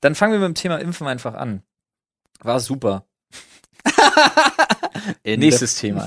[0.00, 1.62] dann fangen wir mit dem Thema Impfen einfach an.
[2.40, 3.04] War super.
[5.24, 6.06] Nächstes Thema.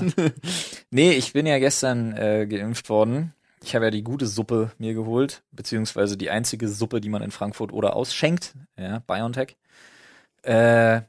[0.90, 3.34] Nee, ich bin ja gestern äh, geimpft worden.
[3.62, 7.30] Ich habe ja die gute Suppe mir geholt, beziehungsweise die einzige Suppe, die man in
[7.30, 9.56] Frankfurt oder ausschenkt, ja, BioNTech.
[10.42, 11.02] Äh,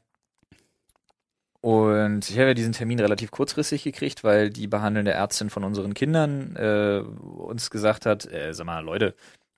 [1.60, 5.94] und ich habe ja diesen Termin relativ kurzfristig gekriegt, weil die behandelnde Ärztin von unseren
[5.94, 9.14] Kindern äh, uns gesagt hat, äh, sag mal, Leute,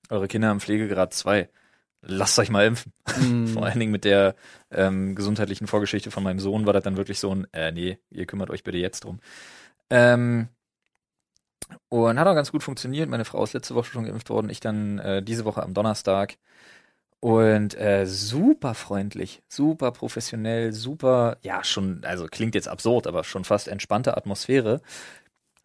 [0.08, 1.48] eure Kinder haben Pflegegrad 2.
[2.02, 2.92] Lasst euch mal impfen.
[3.20, 3.48] Mhm.
[3.54, 4.36] Vor allen Dingen mit der
[4.70, 8.26] ähm, gesundheitlichen Vorgeschichte von meinem Sohn war das dann wirklich so ein, äh, nee, ihr
[8.26, 9.18] kümmert euch bitte jetzt drum.
[9.90, 10.48] Ähm,
[11.88, 13.08] und hat auch ganz gut funktioniert.
[13.08, 16.36] Meine Frau ist letzte Woche schon geimpft worden, ich dann äh, diese Woche am Donnerstag.
[17.20, 23.44] Und äh, super freundlich, super professionell, super, ja, schon, also klingt jetzt absurd, aber schon
[23.44, 24.80] fast entspannte Atmosphäre.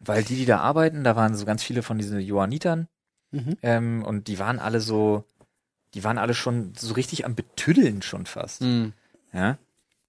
[0.00, 2.88] Weil die, die da arbeiten, da waren so ganz viele von diesen Johannitern,
[3.32, 3.56] Mhm.
[3.62, 5.24] ähm, und die waren alle so,
[5.94, 8.60] die waren alle schon so richtig am Betüddeln schon fast.
[8.60, 8.92] Mhm.
[9.32, 9.56] Ja.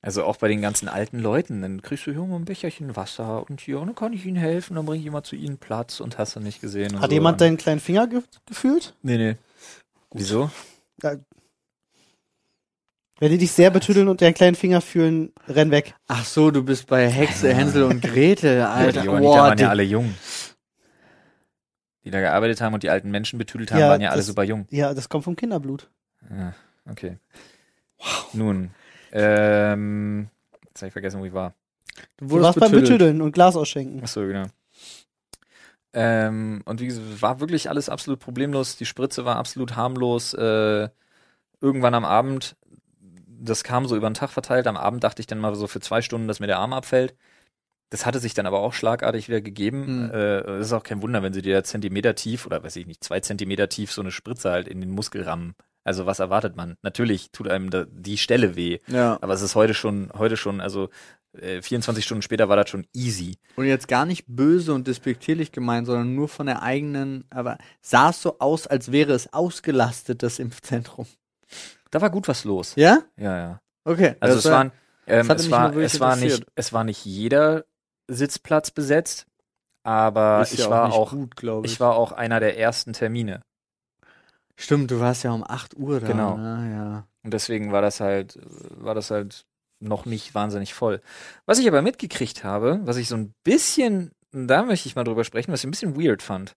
[0.05, 1.61] Also auch bei den ganzen alten Leuten.
[1.61, 4.35] Dann kriegst du hier mal ein Becherchen Wasser und hier, und dann kann ich ihnen
[4.35, 6.93] helfen, dann bringe ich jemand zu ihnen Platz und hast du nicht gesehen.
[6.95, 7.13] Und Hat so.
[7.15, 8.93] jemand deinen kleinen Finger ge gefühlt?
[9.01, 9.35] Nee, nee.
[10.11, 10.51] Wieso?
[13.19, 15.95] Wenn die dich sehr betüdeln und deinen kleinen Finger fühlen, renn weg.
[16.07, 19.01] Ach so, du bist bei Hexe, Hänsel und Gretel, Alter.
[19.01, 20.13] die Johanniter Boah, waren ja die- alle jung.
[22.03, 24.25] Die da gearbeitet haben und die alten Menschen betüdelt haben, Ja, waren ja alle das-
[24.27, 24.67] super jung.
[24.69, 25.89] Ja, das kommt vom Kinderblut.
[26.29, 26.53] Ja,
[26.89, 27.17] okay.
[28.33, 28.71] Nun,
[29.13, 30.27] ähm,
[30.67, 31.53] jetzt habe ich vergessen, wo ich war.
[32.17, 32.99] du Du wurdest warst beim betüdelt.
[32.99, 34.01] Betüdeln und Glas ausschenken.
[34.03, 34.45] Ach so, genau.
[35.93, 38.75] Ähm, und wie gesagt, war wirklich alles absolut problemlos.
[38.75, 40.33] Die Spritze war absolut harmlos.
[40.33, 40.89] Äh,
[41.61, 42.55] irgendwann am Abend,
[43.27, 44.65] das kam so über den Tag verteilt.
[44.65, 47.15] Am Abend dachte ich dann mal so für zwei Stunden, dass mir der Arm abfällt.
[47.91, 50.05] Das hatte sich dann aber auch schlagartig wieder gegeben.
[50.05, 50.11] Mhm.
[50.11, 53.03] Äh, es ist auch kein Wunder, wenn sie dir Zentimeter tief oder weiß ich nicht,
[53.03, 55.53] zwei Zentimeter tief so eine Spritze halt in den Muskel rammen.
[55.83, 56.75] Also was erwartet man?
[56.81, 58.79] Natürlich tut einem die Stelle weh.
[58.87, 59.17] Ja.
[59.21, 60.89] Aber es ist heute schon, heute schon, also
[61.33, 63.37] äh, 24 Stunden später war das schon easy.
[63.55, 68.11] Und jetzt gar nicht böse und despektierlich gemeint, sondern nur von der eigenen, aber sah
[68.11, 71.05] es so aus, als wäre es ausgelastet, das Impfzentrum.
[71.91, 72.73] Da war gut was los.
[72.75, 72.99] Ja?
[73.17, 73.59] Ja, ja.
[73.83, 74.15] Okay.
[74.19, 74.71] Also es war- waren,
[75.05, 77.65] ähm, es war, es war nicht, es war nicht jeder
[78.07, 79.25] Sitzplatz besetzt,
[79.83, 81.33] aber ist ich ja war auch, gut,
[81.65, 81.73] ich.
[81.73, 83.41] ich war auch einer der ersten Termine.
[84.55, 86.07] Stimmt, du warst ja um 8 Uhr da.
[86.07, 86.37] Genau.
[86.37, 86.71] Ne?
[86.73, 87.07] Ja.
[87.23, 89.45] Und deswegen war das halt, war das halt
[89.79, 91.01] noch nicht wahnsinnig voll.
[91.45, 95.23] Was ich aber mitgekriegt habe, was ich so ein bisschen, da möchte ich mal drüber
[95.23, 96.55] sprechen, was ich ein bisschen weird fand.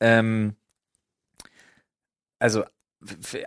[0.00, 0.54] Ähm,
[2.38, 2.64] also,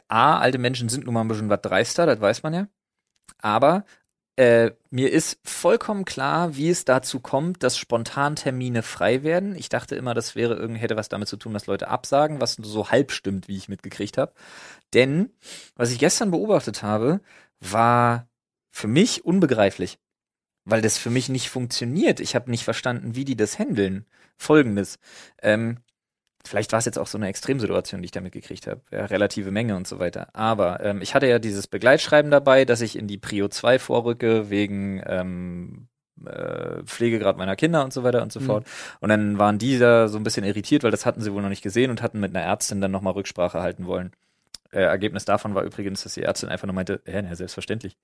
[0.07, 2.67] A, alte Menschen sind nun mal ein bisschen was dreister, das weiß man ja.
[3.39, 3.85] Aber
[4.35, 9.55] äh, mir ist vollkommen klar, wie es dazu kommt, dass Spontantermine frei werden.
[9.55, 12.53] Ich dachte immer, das wäre irgendwie, hätte was damit zu tun, dass Leute absagen, was
[12.53, 14.33] so halb stimmt, wie ich mitgekriegt habe.
[14.93, 15.31] Denn
[15.75, 17.21] was ich gestern beobachtet habe,
[17.59, 18.27] war
[18.71, 19.99] für mich unbegreiflich,
[20.65, 22.19] weil das für mich nicht funktioniert.
[22.19, 24.05] Ich habe nicht verstanden, wie die das handeln.
[24.37, 24.97] Folgendes.
[25.41, 25.77] Ähm,
[26.45, 28.81] vielleicht war es jetzt auch so eine Extremsituation, die ich damit gekriegt habe.
[28.91, 30.27] Ja, relative Menge und so weiter.
[30.33, 34.49] Aber ähm, ich hatte ja dieses Begleitschreiben dabei, dass ich in die Prio 2 vorrücke
[34.49, 35.87] wegen ähm,
[36.25, 38.45] äh, Pflegegrad meiner Kinder und so weiter und so Mhm.
[38.45, 38.67] fort.
[38.99, 41.49] Und dann waren die da so ein bisschen irritiert, weil das hatten sie wohl noch
[41.49, 44.11] nicht gesehen und hatten mit einer Ärztin dann nochmal Rücksprache halten wollen.
[44.71, 47.97] Äh, Ergebnis davon war übrigens, dass die Ärztin einfach nur meinte, ja, na, selbstverständlich.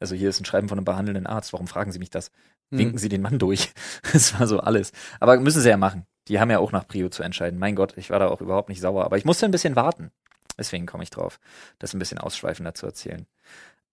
[0.00, 2.30] Also hier ist ein Schreiben von einem behandelnden Arzt, warum fragen Sie mich das?
[2.70, 2.78] Mhm.
[2.78, 3.72] Winken Sie den Mann durch.
[4.12, 4.92] Das war so alles.
[5.20, 6.06] Aber müssen sie ja machen.
[6.32, 7.58] Die haben ja auch nach Prio zu entscheiden.
[7.58, 9.04] Mein Gott, ich war da auch überhaupt nicht sauer.
[9.04, 10.10] Aber ich musste ein bisschen warten.
[10.56, 11.38] Deswegen komme ich drauf,
[11.78, 13.26] das ein bisschen ausschweifender zu erzählen.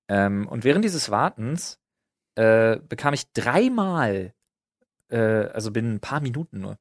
[0.08, 1.82] Ähm, und während dieses Wartens
[2.36, 4.34] äh, bekam ich dreimal,
[5.10, 6.78] äh, also binnen ein paar Minuten nur,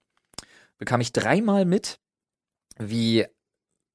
[0.79, 1.99] bekam ich dreimal mit,
[2.79, 3.27] wie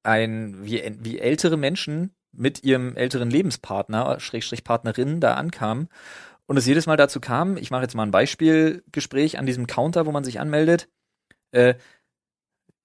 [0.02, 5.88] ein, wie, wie ältere Menschen mit ihrem älteren Lebenspartner, Schrägstrich Partnerin, da ankamen
[6.44, 10.04] und es jedes Mal dazu kam, ich mache jetzt mal ein Beispielgespräch an diesem Counter,
[10.04, 10.88] wo man sich anmeldet,
[11.54, 11.74] äh,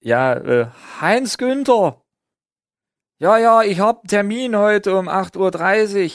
[0.00, 0.66] ja, äh,
[1.00, 2.02] Heinz Günther,
[3.20, 6.10] ja, ja, ich hab Termin heute um 8.30 Uhr.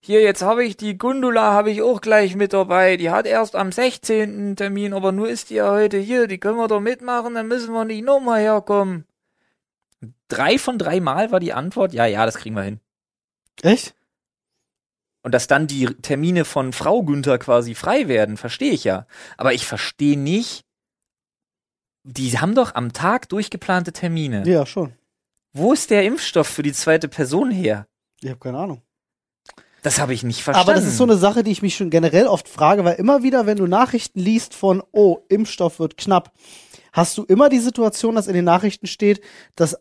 [0.00, 2.96] Hier, jetzt habe ich die Gundula, habe ich auch gleich mit dabei.
[2.96, 4.56] Die hat erst am 16.
[4.56, 6.26] Termin, aber nur ist die ja heute hier.
[6.28, 9.04] Die können wir doch mitmachen, dann müssen wir nicht nochmal herkommen.
[10.28, 12.80] Drei von drei Mal war die Antwort, ja, ja, das kriegen wir hin.
[13.60, 13.94] Echt?
[15.22, 19.06] Und dass dann die Termine von Frau Günther quasi frei werden, verstehe ich ja.
[19.36, 20.65] Aber ich verstehe nicht,
[22.06, 24.44] die haben doch am Tag durchgeplante Termine.
[24.46, 24.92] Ja, schon.
[25.52, 27.86] Wo ist der Impfstoff für die zweite Person her?
[28.22, 28.82] Ich habe keine Ahnung.
[29.82, 30.70] Das habe ich nicht verstanden.
[30.70, 33.22] Aber das ist so eine Sache, die ich mich schon generell oft frage, weil immer
[33.22, 36.32] wieder, wenn du Nachrichten liest von, oh, Impfstoff wird knapp,
[36.92, 39.20] hast du immer die Situation, dass in den Nachrichten steht,
[39.54, 39.76] dass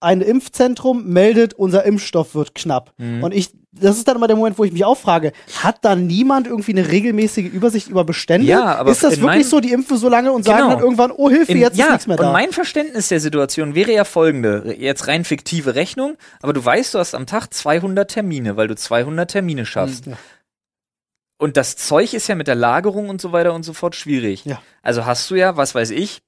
[0.00, 2.92] ein Impfzentrum meldet, unser Impfstoff wird knapp.
[2.98, 3.22] Mhm.
[3.22, 5.96] Und ich, das ist dann immer der Moment, wo ich mich auch frage, hat da
[5.96, 8.46] niemand irgendwie eine regelmäßige Übersicht über Bestände?
[8.46, 10.74] Ja, aber ist das wirklich meinem- so, die impfen so lange und sagen Genau.
[10.74, 12.26] dann irgendwann, oh Hilfe, In- jetzt ja, ist nichts mehr da.
[12.26, 14.74] Und mein Verständnis der Situation wäre ja folgende.
[14.78, 18.76] Jetzt rein fiktive Rechnung, aber du weißt, du hast am Tag 200 Termine, weil du
[18.76, 20.06] 200 Termine schaffst.
[20.06, 20.18] Ja.
[21.38, 24.44] Und das Zeug ist ja mit der Lagerung und so weiter und so fort schwierig.
[24.44, 24.60] Ja.
[24.82, 26.20] Also hast du ja, was weiß ich,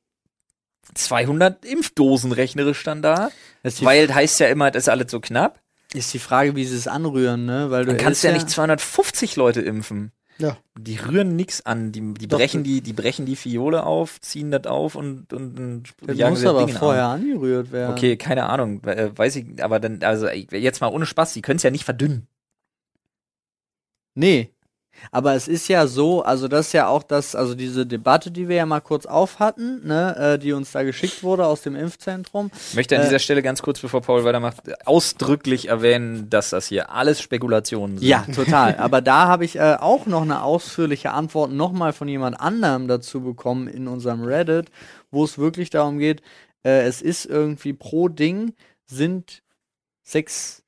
[0.94, 3.30] 200 Impfdosen rechnerisch dann da,
[3.80, 5.60] weil heißt ja immer, das ist alles so knapp.
[5.94, 7.70] ist die Frage, wie sie es anrühren, ne?
[7.70, 10.12] Weil du Dann kannst du ja nicht 250 Leute impfen.
[10.38, 10.56] Ja.
[10.78, 14.50] Die rühren nix an, die, die Doch, brechen die, die brechen die Fiole auf, ziehen
[14.50, 17.20] das auf und, und, und Das jagen muss aber Ding in den vorher Arm.
[17.20, 17.92] angerührt werden.
[17.92, 21.58] Okay, keine Ahnung, äh, weiß ich, aber dann, also jetzt mal ohne Spaß, die können
[21.58, 22.26] es ja nicht verdünnen.
[24.14, 24.50] Nee.
[25.10, 28.48] Aber es ist ja so, also das ist ja auch das, also diese Debatte, die
[28.48, 31.74] wir ja mal kurz auf hatten, ne, äh, die uns da geschickt wurde aus dem
[31.76, 32.50] Impfzentrum.
[32.70, 36.66] Ich möchte an Äh, dieser Stelle ganz kurz, bevor Paul weitermacht, ausdrücklich erwähnen, dass das
[36.66, 38.06] hier alles Spekulationen sind.
[38.06, 38.76] Ja, total.
[38.76, 43.20] Aber da habe ich äh, auch noch eine ausführliche Antwort nochmal von jemand anderem dazu
[43.22, 44.70] bekommen in unserem Reddit,
[45.10, 46.22] wo es wirklich darum geht,
[46.64, 48.54] äh, es ist irgendwie pro Ding
[48.86, 49.42] sind
[50.02, 50.62] sechs,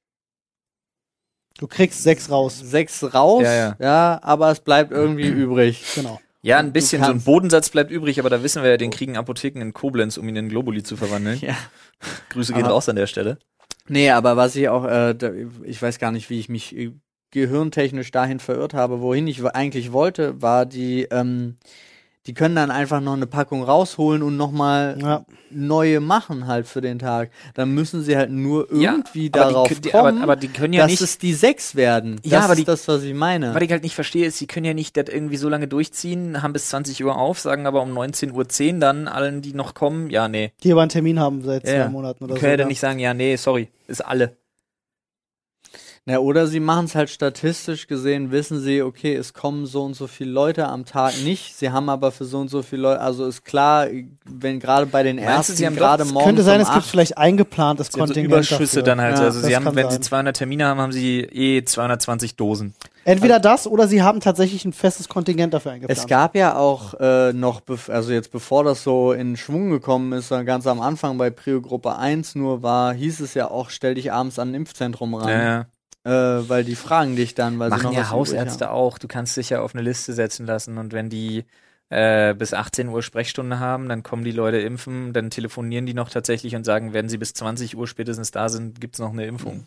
[1.58, 2.58] Du kriegst sechs raus.
[2.62, 4.18] sechs raus, Ja, ja.
[4.22, 5.84] aber es bleibt irgendwie übrig.
[5.94, 6.20] Genau.
[6.42, 9.16] Ja, ein bisschen so ein Bodensatz bleibt übrig, aber da wissen wir ja, den kriegen
[9.16, 11.38] Apotheken in Koblenz, um ihn in Globuli zu verwandeln.
[11.40, 11.56] Ja.
[12.30, 13.38] Grüße gehen raus an der Stelle.
[13.88, 15.30] Nee, aber was ich auch, äh, da,
[15.62, 16.92] ich weiß gar nicht, wie ich mich äh,
[17.30, 21.56] gehirntechnisch dahin verirrt habe, wohin ich eigentlich wollte, war die, ähm,
[22.26, 25.24] die können dann einfach noch eine Packung rausholen und nochmal Ja.
[25.50, 27.30] neue machen halt für den Tag.
[27.54, 30.72] Dann müssen sie halt nur Ja, irgendwie die darauf die- kommen, aber- aber die können
[30.72, 32.20] ja dass nicht- es die sechs werden.
[32.24, 33.54] Ja, das aber ist die- das, was ich meine.
[33.54, 36.42] Was ich halt nicht verstehe, ist, sie können ja nicht das irgendwie so lange durchziehen,
[36.42, 40.08] haben bis 20 Uhr auf, sagen aber um 19.10 Uhr dann allen, die noch kommen,
[40.10, 40.52] ja, nee.
[40.62, 41.88] Die aber einen Termin haben seit Ja, zwei ja.
[41.88, 42.40] Monaten oder Die so.
[42.40, 42.70] können ja dann ja.
[42.70, 44.36] nicht sagen, ja, nee, sorry, ist alle.
[46.06, 49.94] Ja, oder sie machen es halt statistisch gesehen, wissen sie, okay, es kommen so und
[49.94, 51.56] so viele Leute am Tag nicht.
[51.56, 53.86] Sie haben aber für so und so viele Leute, also ist klar,
[54.26, 56.84] wenn gerade bei den Meinst Ersten sie haben gerade morgens Könnte sein, um es gibt
[56.84, 58.82] 8 vielleicht eingeplantes Sie haben so Kontingent Überschüsse dafür.
[58.82, 59.18] dann halt.
[59.18, 60.02] Ja, also sie haben, wenn sie sein.
[60.02, 62.74] 200 Termine haben, haben sie eh 220 Dosen.
[63.06, 65.98] Entweder das oder sie haben tatsächlich ein festes Kontingent dafür eingeplant.
[65.98, 70.28] Es gab ja auch äh, noch, also jetzt bevor das so in Schwung gekommen ist,
[70.28, 73.94] sondern ganz am Anfang bei Prio Gruppe 1 nur war, hieß es ja auch, stell
[73.94, 75.28] dich abends an ein Impfzentrum ran.
[75.28, 75.66] Ja, ja.
[76.04, 78.98] Äh, weil die fragen dich dann, weil sie Machen noch ja Hausärzte auch.
[78.98, 81.44] Du kannst dich ja auf eine Liste setzen lassen und wenn die
[81.88, 86.10] äh, bis 18 Uhr Sprechstunde haben, dann kommen die Leute impfen, dann telefonieren die noch
[86.10, 89.64] tatsächlich und sagen, wenn sie bis 20 Uhr spätestens da sind, gibt's noch eine Impfung.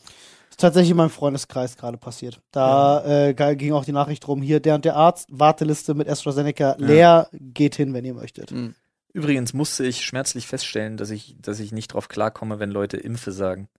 [0.50, 2.40] Das ist tatsächlich in meinem Freundeskreis gerade passiert.
[2.52, 6.08] Da äh, ga- ging auch die Nachricht rum, hier der und der Arzt, Warteliste mit
[6.08, 8.52] AstraZeneca leer, geht hin, wenn ihr möchtet.
[8.52, 8.76] Mhm.
[9.14, 13.32] Übrigens musste ich schmerzlich feststellen, dass ich, dass ich nicht drauf klarkomme, wenn Leute Impfe
[13.32, 13.70] sagen.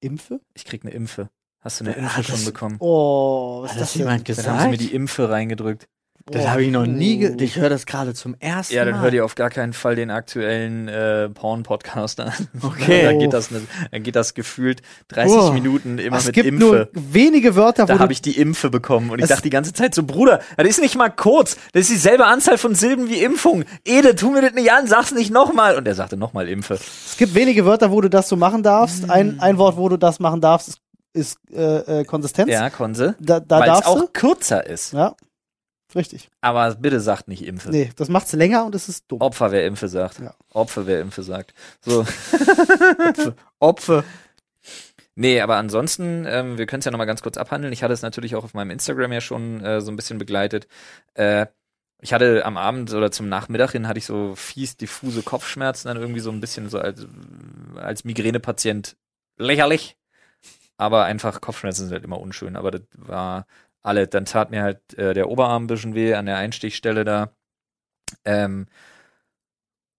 [0.00, 0.40] Impfe?
[0.54, 1.28] Ich krieg eine Impfe.
[1.62, 2.76] Hast du eine Impfe das- schon bekommen?
[2.78, 4.80] Oh, was Hat ist das jemand Dann haben sie mir gesagt?
[4.80, 5.88] die Impfe reingedrückt.
[6.26, 7.16] Das habe ich noch nie.
[7.18, 9.00] Ge ich höre das gerade zum ersten Ja, dann Mal.
[9.02, 12.32] hört ihr auf gar keinen Fall den aktuellen äh, Porn-Podcast an.
[12.62, 13.02] Okay.
[13.02, 15.52] dann, geht das ne, dann geht das gefühlt 30 Oh.
[15.52, 16.64] Minuten immer es mit gibt Impfe.
[16.64, 19.72] nur wenige Wörter, wo Da habe ich die Impfe bekommen und ich dachte die ganze
[19.72, 23.22] Zeit so, Bruder, das ist nicht mal kurz, das ist dieselbe Anzahl von Silben wie
[23.24, 23.64] Impfung.
[23.84, 25.76] Ede, tu mir das nicht an, sag's nicht nochmal.
[25.76, 26.74] Und er sagte nochmal Impfe.
[26.74, 29.10] Es gibt wenige Wörter, wo du das so machen darfst.
[29.10, 30.80] Ein, ein Wort, wo du das machen darfst, ist,
[31.12, 32.50] ist äh, äh, Konsistenz.
[32.50, 33.16] Ja, Konse.
[33.20, 34.08] Da, da Weil es auch du.
[34.08, 34.92] kürzer ist.
[34.92, 35.16] Ja,
[35.94, 36.30] richtig.
[36.40, 37.70] Aber bitte sagt nicht Impfe.
[37.70, 39.20] Nee, das macht's länger und es ist dumm.
[39.20, 40.20] Opfer, wer Impfe sagt.
[40.20, 40.34] Ja.
[40.52, 41.54] Opfer, wer Impfe sagt.
[41.80, 42.06] So.
[43.58, 44.04] Opfer.
[45.16, 47.72] Nee, aber ansonsten, ähm, wir können es ja nochmal ganz kurz abhandeln.
[47.72, 50.66] Ich hatte es natürlich auch auf meinem Instagram ja schon äh, so ein bisschen begleitet.
[51.14, 51.46] Äh,
[52.00, 55.98] ich hatte am Abend oder zum Nachmittag hin hatte ich so fies diffuse Kopfschmerzen, dann
[55.98, 57.06] irgendwie so ein bisschen so als,
[57.76, 58.96] als Migränepatient
[59.36, 59.98] lächerlich.
[60.80, 62.56] Aber einfach Kopfschmerzen sind halt immer unschön.
[62.56, 63.46] Aber das war
[63.82, 64.06] alle.
[64.08, 67.30] Dann tat mir halt äh, der Oberarm ein bisschen weh an der Einstichstelle da.
[68.24, 68.66] Ähm,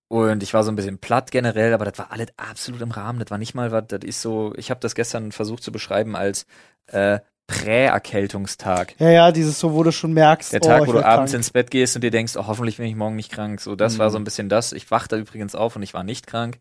[0.09, 3.19] und ich war so ein bisschen platt generell, aber das war alles absolut im Rahmen.
[3.19, 6.15] Das war nicht mal was, das ist so, ich habe das gestern versucht zu beschreiben
[6.17, 6.45] als
[6.87, 8.95] äh, Prä-Erkältungstag.
[8.99, 11.39] Ja, ja, dieses so, wo du schon merkst, Der Tag, oh, wo du abends krank.
[11.39, 13.61] ins Bett gehst und dir denkst, oh, hoffentlich bin ich morgen nicht krank.
[13.61, 13.99] So, das Mhm.
[13.99, 14.73] war so ein bisschen das.
[14.73, 16.59] Ich wachte übrigens auf und ich war nicht krank.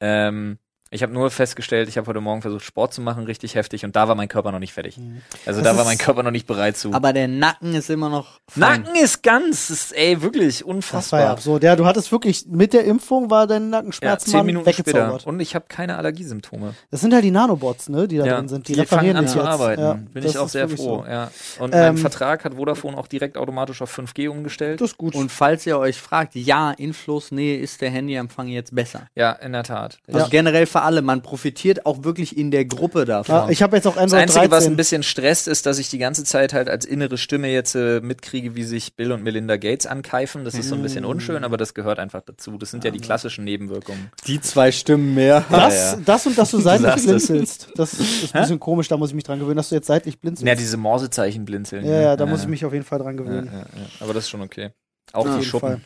[0.00, 0.58] Ähm,
[0.90, 3.94] ich habe nur festgestellt, ich habe heute Morgen versucht, Sport zu machen, richtig heftig, und
[3.96, 4.96] da war mein Körper noch nicht fertig.
[4.98, 5.22] Mhm.
[5.46, 6.92] Also Das da war mein Körper noch nicht bereit zu.
[6.92, 8.40] Aber der Nacken ist immer noch.
[8.48, 8.82] fein.
[8.82, 11.20] Nacken ist ganz, ist, ey, wirklich Das war unfassbar.
[11.20, 11.62] ja absurd.
[11.62, 15.20] Ja, du hattest wirklich, mit der Impfung war dein Ja, Nackenschmerz zehn Minuten weggezaubert.
[15.22, 15.26] später.
[15.28, 16.74] Und ich habe keine Allergiesymptome.
[16.90, 18.68] Das sind halt die Nanobots, ne, die da ja, drin sind.
[18.68, 19.46] Die, die fangen reparieren an zu jetzt.
[19.48, 19.82] arbeiten.
[19.82, 21.04] Ja, Bin ich auch sehr froh.
[21.04, 21.06] so.
[21.08, 21.30] Ja.
[21.58, 24.80] Und Ähm, mein Vertrag hat Vodafone auch direkt automatisch auf 5G umgestellt.
[24.80, 25.14] Das ist gut.
[25.14, 29.02] Und falls ihr euch fragt, ja, in Floßnähe ist der Handyempfang jetzt besser.
[29.14, 29.98] ja, in der Tat.
[30.08, 30.26] Also Ja.
[30.28, 31.02] generell für alle.
[31.02, 33.34] Man profitiert auch wirklich in der Gruppe davon.
[33.34, 34.72] ja, ich habe jetzt auch Das Android Einzige, was 13.
[34.72, 38.00] ein bisschen stresst, ist, dass ich die ganze Zeit halt als innere Stimme jetzt äh,
[38.00, 40.44] mitkriege, wie sich Bill und Melinda Gates ankeifen.
[40.44, 41.08] Das ist so ein bisschen Mm.
[41.08, 42.56] unschön, aber das gehört einfach dazu.
[42.58, 44.10] Das sind ja die klassischen Nebenwirkungen.
[44.26, 45.44] Die zwei Stimmen mehr.
[45.50, 45.98] das, Ja, ja.
[46.04, 47.68] das und dass du seitlich blinzelst.
[47.76, 50.20] Das ist ein bisschen komisch, da muss ich mich dran gewöhnen, dass du jetzt seitlich
[50.20, 50.46] blinzelst.
[50.46, 51.84] Ja, diese Morsezeichen blinzeln.
[51.84, 52.02] ja, ne?
[52.02, 53.48] ja, da muss ich mich auf jeden Fall dran gewöhnen.
[53.52, 53.66] ja, ja.
[54.00, 54.70] Aber das ist schon okay.
[55.12, 55.84] Auch Auf die jeden Schuppen.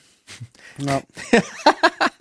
[0.78, 1.00] Ja.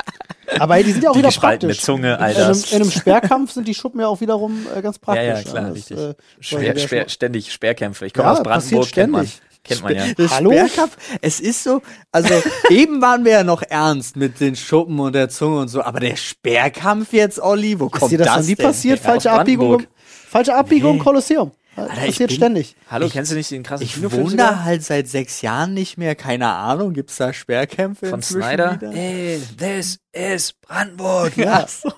[0.60, 1.82] Aber ey, die sind ja auch Die wieder praktisch.
[1.82, 2.46] Zunge, in, Alter.
[2.48, 5.24] einem, in einem Sperrkampf sind die Schuppen ja auch wiederum äh, ganz praktisch.
[5.26, 5.98] Ja, ja, klar, das, richtig.
[5.98, 8.06] äh, Schwer, schwer, ständig Sperrkämpfe.
[8.06, 9.28] Ich komme Ja, aus Brandenburg, passiert kennt man.
[9.28, 9.42] ständig.
[9.64, 10.06] Kennt man ja.
[10.16, 10.52] Der Hallo?
[10.52, 12.34] Sperrkampf, es ist so, also
[12.70, 16.00] eben waren wir ja noch ernst mit den Schuppen und der Zunge und so, aber
[16.00, 19.00] der Sperrkampf jetzt, Olli, wo Ist kommt dir das, das noch nie denn passiert?
[19.04, 19.12] her?
[19.12, 19.84] Falsche Abbiegung,
[20.28, 21.04] falsche Abbiegung im Nee.
[21.04, 21.52] Kolosseum.
[21.76, 22.76] Das Alter, ich passiert bin- ständig.
[22.90, 25.98] Hallo, kennst du nicht den krassen Ich Kinofilm wohne da halt seit sechs Jahren nicht
[25.98, 28.76] mehr, keine Ahnung, gibt's da Sperrkämpfe Von inzwischen Snyder?
[28.82, 28.92] wieder?
[28.92, 31.34] Hey, this is Brandenburg.
[31.48, 31.92] Ach so,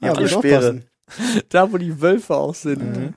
[0.00, 0.82] Ja, alle Speere.
[1.48, 3.14] da wo die Wölfe auch sind.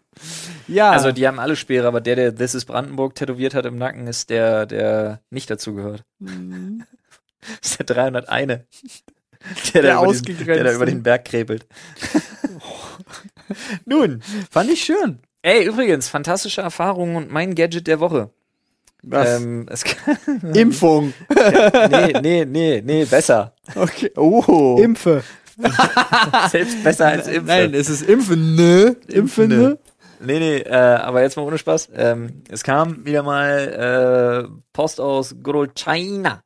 [0.67, 3.77] Ja, Also die haben alle Speere, aber der, der This is Brandenburg tätowiert hat im
[3.77, 6.03] Nacken, ist der, der nicht dazu gehört.
[7.61, 8.47] ist der 301.
[9.73, 11.65] Der, Der da über den, der da über den Berg krepelt.
[13.85, 15.19] Nun, fand ich schön.
[15.41, 18.29] Ey, übrigens, fantastische Erfahrung und mein Gadget der Woche.
[19.01, 19.41] Was?
[19.41, 19.83] Ähm, es
[20.53, 21.13] Impfung.
[21.29, 23.53] nee, nee, nee, nee, besser.
[23.75, 24.11] Okay.
[24.17, 24.77] Oh.
[24.81, 25.23] Impfe.
[26.49, 27.45] Selbst besser als Impfen.
[27.45, 28.95] Nein, es ist Impfen, ne?
[29.07, 29.77] Impfen, ne?
[30.21, 31.89] Nee, nee, äh, aber jetzt mal ohne Spaß.
[31.95, 36.41] Ähm, es kam wieder mal äh, Post aus Good Old China.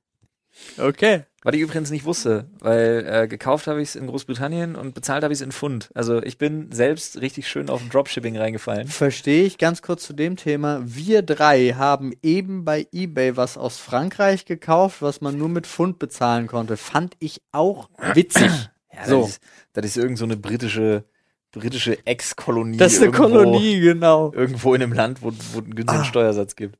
[0.78, 1.24] Okay.
[1.44, 5.24] Was ich übrigens nicht wusste, weil äh, gekauft habe ich es in Großbritannien und bezahlt
[5.24, 5.90] habe ich es in Pfund.
[5.94, 8.88] Also ich bin selbst richtig schön auf Dropshipping reingefallen.
[8.88, 10.82] Verstehe ich ganz kurz zu dem Thema.
[10.86, 16.00] Wir drei haben eben bei eBay was aus Frankreich gekauft, was man nur mit Pfund
[16.00, 16.78] bezahlen konnte.
[16.78, 18.50] Fand ich auch witzig.
[18.94, 19.22] Ja, So.
[19.22, 19.42] Das ist,
[19.74, 21.04] das ist irgend so eine britische,
[21.52, 22.78] britische Ex-Kolonie.
[22.78, 24.32] Das ist eine irgendwo- Kolonie, genau.
[24.34, 26.06] Irgendwo in einem Land, wo wo einen günstigen Ah.
[26.06, 26.78] Steuersatz gibt.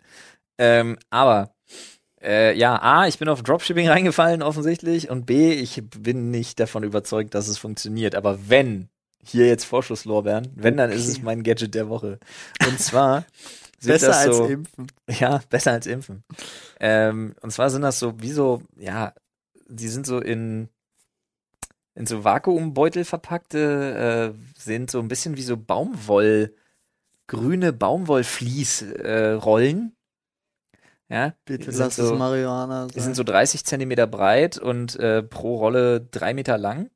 [0.60, 1.53] Ähm, aber
[2.24, 6.84] äh, ja, A, ich bin auf Dropshipping reingefallen offensichtlich und B, ich bin nicht davon
[6.84, 8.16] überzeugt, dass es funktioniert.
[8.16, 8.90] Aber wenn,
[9.24, 12.20] hier jetzt Vorschusslorbeeren, wenn, dann ist es mein Gadget der Woche.
[12.68, 13.26] Und zwar
[13.80, 14.88] sind Besser das als so, Impfen.
[15.10, 16.24] Ja, besser als Impfen.
[16.80, 19.14] Ähm, und zwar sind das so, wie so, ja,
[19.68, 20.70] die sind so in,
[21.96, 26.54] in so Vakuumbeutel verpackte, äh, sind so ein bisschen wie so Baumwoll,
[27.28, 29.06] grüne Baumwollflies-Rollen.
[29.06, 29.96] Äh, Rollen.
[31.10, 33.16] Ja, Bitte lass es so, Marihuana die sind sein.
[33.16, 36.90] so 30 Zentimeter breit und äh, pro Rolle drei Meter lang.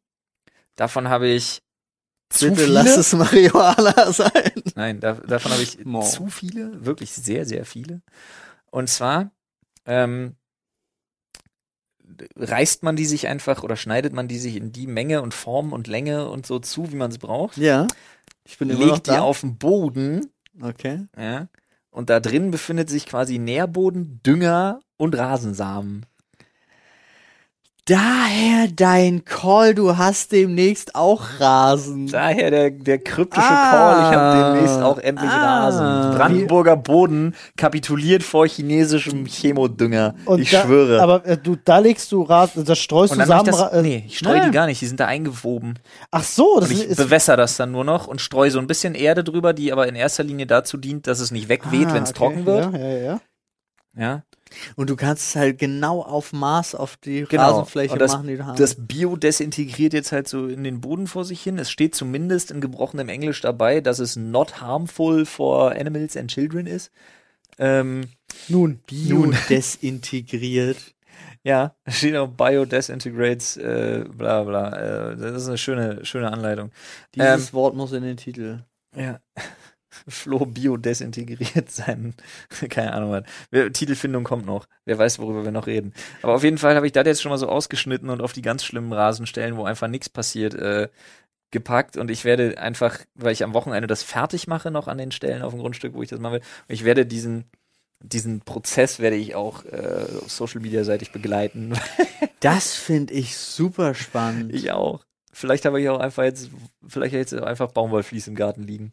[0.75, 1.61] Davon habe ich
[2.29, 2.73] zu Bitte viele.
[2.73, 4.51] lass es Marihuana sein.
[4.75, 6.01] Nein, da, davon habe ich Mo.
[6.03, 8.01] zu viele, wirklich sehr, sehr viele.
[8.71, 9.31] Und zwar
[9.85, 10.35] ähm,
[12.35, 15.73] reißt man die sich einfach oder schneidet man die sich in die Menge und Form
[15.73, 17.87] und Länge und so zu, wie man es braucht, Ja.
[18.43, 19.21] Ich bin immer noch legt die da.
[19.21, 20.31] auf den Boden,
[20.61, 21.05] Okay.
[21.17, 21.47] ja,
[21.97, 26.05] und da drin befindet sich quasi Nährboden, Dünger und Rasensamen.
[27.87, 32.07] Daher dein Call, du hast demnächst auch Rasen.
[32.07, 33.71] Daher der, der kryptische Ah.
[33.71, 35.63] Call, ich habe demnächst auch endlich Ah.
[35.69, 36.17] Rasen.
[36.17, 40.15] Brandenburger Boden kapituliert vor chinesischem Chemodünger.
[40.37, 41.01] Ich da, schwöre.
[41.01, 43.45] Aber äh, du, da legst du Rasen, da streust du mach ich Samen.
[43.45, 45.79] das, nee, ich streue die gar nicht, die sind da eingewoben.
[46.11, 46.97] Ach so, das Und ich ist.
[46.97, 49.95] bewässer das dann nur noch und streue so ein bisschen Erde drüber, die aber in
[49.95, 52.17] erster Linie dazu dient, dass es nicht wegweht, Ah, wenn es okay.
[52.19, 52.73] trocken wird.
[52.73, 53.19] Ja, ja, ja.
[53.99, 54.21] Ja,
[54.75, 57.43] Und du kannst es halt genau auf Maß auf die Genau.
[57.59, 58.59] Rasenfläche das- machen, die du hast.
[58.59, 61.57] Das Bio desintegriert jetzt halt so in den Boden vor sich hin.
[61.57, 66.67] Es steht zumindest in gebrochenem Englisch dabei, dass es not harmful for animals and children
[66.67, 66.91] ist.
[67.59, 68.05] Ähm,
[68.47, 68.79] Nun.
[68.87, 70.77] Bio desintegriert.
[71.43, 75.11] ja, steht auch Bio desintegrates, äh, bla bla.
[75.11, 76.71] Äh, das ist eine schöne, schöne Anleitung.
[77.15, 78.63] Dieses Wort muss in den Titel.
[78.95, 79.19] Ja.
[80.07, 82.13] Flo Bio desintegriert sein.
[82.69, 83.23] Keine Ahnung was.
[83.51, 84.67] Wer- Titelfindung kommt noch.
[84.85, 85.93] Wer weiß, worüber wir noch reden.
[86.21, 88.41] Aber auf jeden Fall habe ich das jetzt schon mal so ausgeschnitten und auf die
[88.41, 90.89] ganz schlimmen Rasenstellen, wo einfach nichts passiert, äh,
[91.51, 91.97] gepackt.
[91.97, 95.41] Und ich werde einfach, weil ich am Wochenende das fertig mache, noch an den Stellen
[95.41, 97.45] auf dem Grundstück, wo ich das machen will, und ich werde diesen
[97.99, 101.73] diesen Prozess werde ich auch äh, Social Media seitig begleiten.
[102.39, 104.53] Das finde ich super spannend.
[104.53, 105.03] ich auch.
[105.33, 106.51] Vielleicht habe ich auch einfach jetzt,
[106.87, 108.91] vielleicht jetzt einfach Baumwollflies im Garten liegen,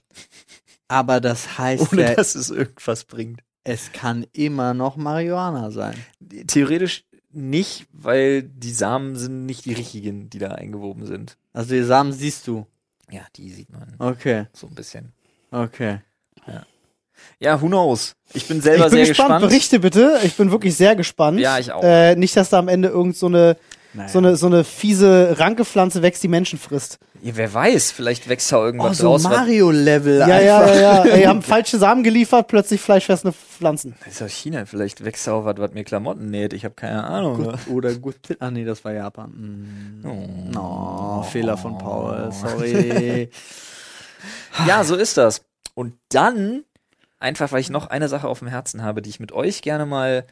[0.95, 3.41] Aber das heißt ohne ja, dass es irgendwas bringt.
[3.65, 5.97] es kann immer noch Marihuana sein.
[6.47, 11.37] Theoretisch nicht, weil die Samen sind nicht die richtigen, die da eingewoben sind.
[11.53, 12.67] Also die Samen siehst du.
[13.11, 15.13] Ja, die sieht man Okay, so ein bisschen.
[15.51, 15.99] okay.
[17.39, 18.15] Ja, who knows?
[18.35, 19.29] Ich bin selber ich bin sehr gespannt.
[19.31, 19.49] gespannt.
[19.51, 20.19] Berichte bitte.
[20.25, 21.39] Ich bin wirklich sehr gespannt.
[21.41, 21.83] Ja, ich auch.
[21.83, 23.57] Äh, nicht, dass da am Ende irgend so eine,
[23.95, 24.09] Naja.
[24.09, 26.99] so eine, so eine fiese Rankepflanze wächst, die Menschen frisst.
[27.23, 29.23] Ja, wer weiß, vielleicht wächst da oh, irgendwas so raus.
[29.23, 30.45] Mario-Level Ja, einfach.
[30.45, 31.05] ja, ja, ja.
[31.13, 33.95] Ey, haben falsche Samen geliefert, plötzlich fleischfressende Pflanzen.
[34.05, 36.53] Das ist aus China, vielleicht wächst da auch was, was mir Klamotten näht.
[36.53, 37.45] Ich habe keine Ahnung.
[37.45, 38.17] Gut, oder gut.
[38.41, 39.31] Ah, nee, das war Japan.
[40.03, 40.07] Mm.
[40.07, 40.59] Oh.
[40.59, 42.31] Oh, Fehler von Paul.
[42.33, 43.31] Sorry.
[44.67, 45.43] Ja, so ist das.
[45.75, 46.65] Und dann,
[47.19, 49.85] einfach weil ich noch eine Sache auf dem Herzen habe, die ich mit euch gerne
[49.85, 50.25] mal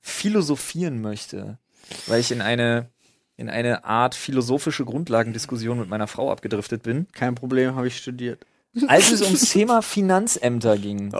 [0.00, 1.58] philosophieren möchte,
[2.06, 2.88] weil ich in eine,
[3.36, 8.44] in eine Art philosophische Grundlagendiskussion mit meiner Frau abgedriftet bin, Kein Problem, habe ich studiert.
[8.88, 11.14] als es ums Thema Finanzämter ging.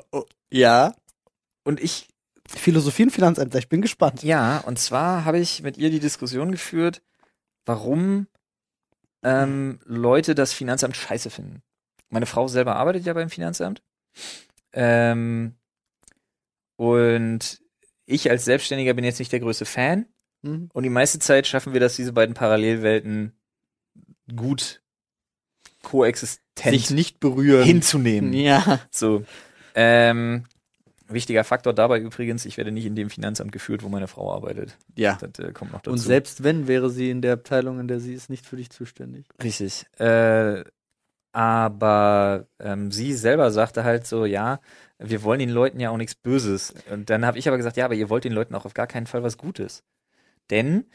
[0.51, 0.95] Ja.
[1.65, 2.09] Und ich,
[2.49, 4.23] Philosophie und Finanzämter, ich bin gespannt.
[4.23, 7.03] ja, und zwar habe ich mit ihr die Diskussion geführt,
[7.65, 8.29] warum
[9.25, 11.63] ähm, Leute das Finanzamt scheiße finden.
[12.11, 13.83] Meine Frau selber arbeitet ja beim Finanzamt.
[14.73, 15.57] Ähm,
[16.77, 17.61] und
[18.05, 20.07] ich als Selbstständiger bin jetzt nicht der größte Fan.
[20.47, 20.71] Mhm.
[20.73, 23.33] Und die meiste Zeit schaffen wir das, diese beiden Parallelwelten
[24.35, 24.83] gut
[25.83, 27.65] koexistent Sich nicht berühren.
[27.65, 28.33] hinzunehmen.
[28.33, 28.81] Ja.
[28.91, 29.25] So.
[29.75, 30.45] Ähm,
[31.07, 34.77] wichtiger Faktor dabei übrigens, ich werde nicht in dem Finanzamt geführt, wo meine Frau arbeitet.
[34.97, 35.19] Ja.
[35.21, 35.93] Das äh, kommt noch dazu.
[35.93, 38.71] Und selbst wenn, wäre sie in der Abteilung, in der sie ist, nicht für dich
[38.71, 39.27] zuständig.
[39.43, 39.87] Richtig.
[39.99, 40.65] Äh,
[41.33, 44.59] aber ähm, sie selber sagte halt so, ja,
[44.99, 46.73] wir wollen den Leuten ja auch nichts Böses.
[46.91, 48.87] Und dann habe ich aber gesagt, ja, aber ihr wollt den Leuten auch auf gar
[48.87, 49.85] keinen Fall was Gutes.
[50.51, 50.87] Denn,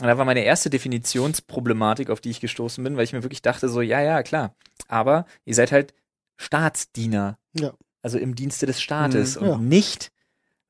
[0.00, 3.42] und da war meine erste Definitionsproblematik, auf die ich gestoßen bin, weil ich mir wirklich
[3.42, 4.54] dachte, so, ja, ja, klar.
[4.88, 5.94] Aber ihr seid halt
[6.36, 7.38] Staatsdiener.
[7.52, 7.74] Ja.
[8.02, 9.58] Also im Dienste des Staates Mhm, und ja.
[9.58, 10.12] nicht,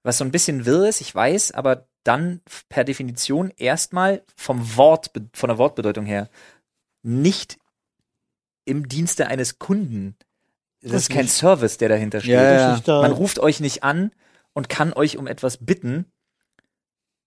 [0.02, 5.10] was so ein bisschen wirr ist, ich weiß, aber dann per Definition erstmal vom Wort,
[5.32, 6.28] von der Wortbedeutung her,
[7.02, 7.58] nicht
[8.66, 10.16] im Dienste eines Kunden.
[10.82, 11.38] Das ist kein Richtig.
[11.38, 12.32] Service, der dahinter steht.
[12.34, 14.12] Ja, Man ruft euch nicht an
[14.52, 16.04] und kann euch um etwas bitten,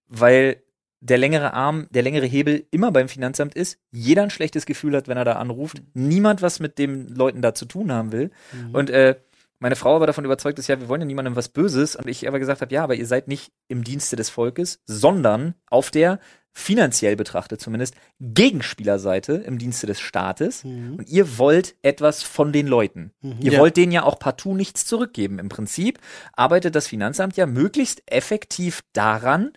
[0.07, 0.61] weil
[0.99, 5.07] der längere Arm, der längere Hebel immer beim Finanzamt ist, jeder ein schlechtes Gefühl hat,
[5.07, 8.31] wenn er da anruft, niemand was mit den Leuten da zu tun haben will.
[8.51, 8.75] Mhm.
[8.75, 9.15] Und äh,
[9.59, 11.95] meine Frau aber davon überzeugt ist, ja, wir wollen ja niemandem was Böses.
[11.95, 15.55] Und ich aber gesagt habe, ja, aber ihr seid nicht im Dienste des Volkes, sondern
[15.69, 16.19] auf der
[16.53, 20.63] finanziell betrachtet zumindest Gegenspielerseite im Dienste des Staates.
[20.63, 20.95] Mhm.
[20.97, 23.11] Und ihr wollt etwas von den Leuten.
[23.21, 23.35] Mhm.
[23.41, 23.59] Ihr Ja.
[23.59, 25.37] wollt denen ja auch partout nichts zurückgeben.
[25.37, 25.99] Im Prinzip
[26.33, 29.51] arbeitet das Finanzamt ja möglichst effektiv daran,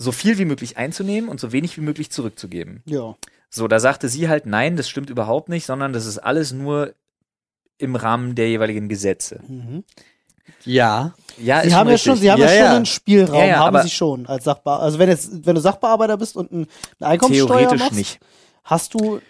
[0.00, 2.82] so viel wie möglich einzunehmen und so wenig wie möglich zurückzugeben.
[2.86, 3.16] Ja.
[3.50, 6.94] So, da sagte sie halt, nein, das stimmt überhaupt nicht, sondern das ist alles nur
[7.76, 9.40] im Rahmen der jeweiligen Gesetze.
[9.46, 9.84] Mhm.
[10.64, 11.12] Ja.
[11.36, 12.76] Ja, Sie haben ja schon, Sie haben ja, Ja, schon ja.
[12.76, 14.84] einen Spielraum, Ja, ja, haben Sie schon als Sachbearbeiter.
[14.84, 16.66] Also wenn jetzt, wenn du Sachbearbeiter bist und ein,
[16.98, 18.20] eine Einkommenssteuer Theoretisch machst, nicht.
[18.64, 19.20] hast du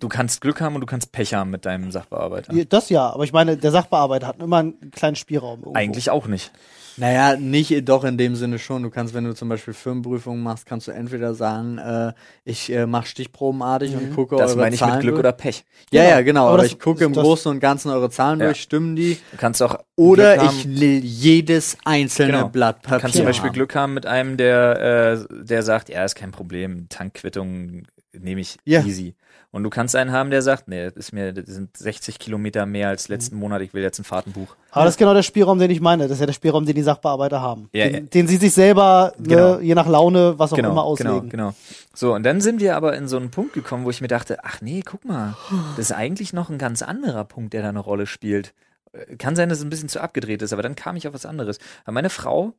[0.00, 2.52] Du kannst Glück haben und du kannst Pech haben mit deinem Sachbearbeiter.
[2.64, 3.10] das ja.
[3.10, 5.60] Aber ich meine, der Sachbearbeiter hat immer einen kleinen Spielraum.
[5.60, 5.74] Irgendwo.
[5.74, 6.50] Eigentlich auch nicht.
[6.98, 8.82] Naja, nicht doch in dem Sinne schon.
[8.82, 12.12] Du kannst, wenn du zum Beispiel Firmenprüfungen machst, kannst du entweder sagen, äh,
[12.44, 15.20] ich äh, mache stichprobenartig und gucke Das eure meine ich Zahlen mit Glück durch.
[15.20, 15.64] oder Pech.
[15.92, 16.14] Ja, Genau.
[16.16, 16.44] ja, genau.
[16.46, 18.46] Aber Aber, ich gucke im Großen und Ganzen eure Zahlen Ja.
[18.46, 19.16] durch, stimmen die?
[19.30, 20.64] Du kannst auch Oder haben, ich
[21.04, 22.48] jedes einzelne Genau.
[22.48, 22.96] Blatt Papier.
[22.96, 23.54] Du kannst zum Beispiel haben.
[23.54, 28.56] Glück haben mit einem, der, äh, der sagt, ja, ist kein Problem, Tankquittung nehme ich
[28.64, 28.82] Ja.
[28.82, 29.14] easy.
[29.50, 32.66] Und du kannst einen haben, der sagt, nee, das ist mir, das sind 60 Kilometer
[32.66, 33.40] mehr als letzten Mhm.
[33.40, 34.54] Monat, ich will jetzt ein Fahrtenbuch.
[34.72, 36.02] Aber das ist genau der Spielraum, den ich meine.
[36.02, 37.70] Das ist ja der Spielraum, den die Sachbearbeiter haben.
[37.72, 38.00] Ja, den, ja.
[38.00, 39.56] den sie sich selber, Genau.
[39.56, 41.30] ne, je nach Laune, was auch immer genau, auslegen.
[41.30, 41.54] genau.
[41.94, 44.44] So, und dann sind wir aber in so einen Punkt gekommen, wo ich mir dachte,
[44.44, 45.34] ach nee, guck mal,
[45.76, 48.52] das ist eigentlich noch ein ganz anderer Punkt, der da eine Rolle spielt.
[48.92, 51.14] Äh, Kann sein, dass es ein bisschen zu abgedreht ist, aber dann kam ich auf
[51.14, 51.58] was anderes.
[51.84, 52.52] Aber meine Frau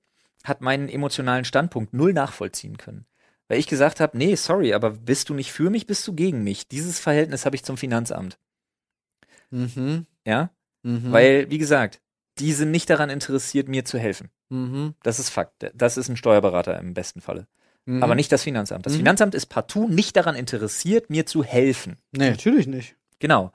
[0.43, 3.05] hat meinen emotionalen Standpunkt null nachvollziehen können.
[3.49, 6.43] Weil ich gesagt habe, nee, sorry, aber bist du nicht für mich, bist du gegen
[6.43, 6.67] mich.
[6.69, 8.37] Dieses Verhältnis habe ich zum Finanzamt.
[9.49, 10.05] Mhm.
[10.25, 10.51] Ja?
[10.83, 11.11] Mhm.
[11.11, 11.99] Weil, wie gesagt,
[12.37, 14.29] die sind nicht daran interessiert, mir zu helfen.
[14.49, 14.93] Mhm.
[15.03, 15.71] Das ist Fakt.
[15.73, 17.47] Das ist ein Steuerberater im besten Falle.
[17.85, 18.03] Mhm.
[18.03, 18.85] Aber nicht das Finanzamt.
[18.85, 18.97] Das Mhm.
[18.99, 21.97] Finanzamt ist partout nicht daran interessiert, mir zu helfen.
[22.11, 22.29] Nee.
[22.29, 22.95] Natürlich nicht.
[23.19, 23.51] Genau.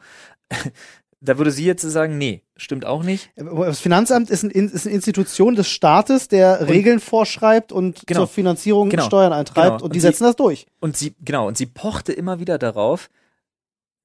[1.24, 3.30] Da würde sie jetzt sagen, nee, stimmt auch nicht.
[3.36, 8.20] Das Finanzamt ist, ein, ist eine Institution des Staates, der Regeln vorschreibt und Genau.
[8.20, 9.04] zur Finanzierung Genau.
[9.06, 9.74] Steuern eintreibt Genau.
[9.76, 10.66] und, Und die sie- setzen das durch.
[10.80, 13.08] Und sie, genau, und sie pochte immer wieder darauf,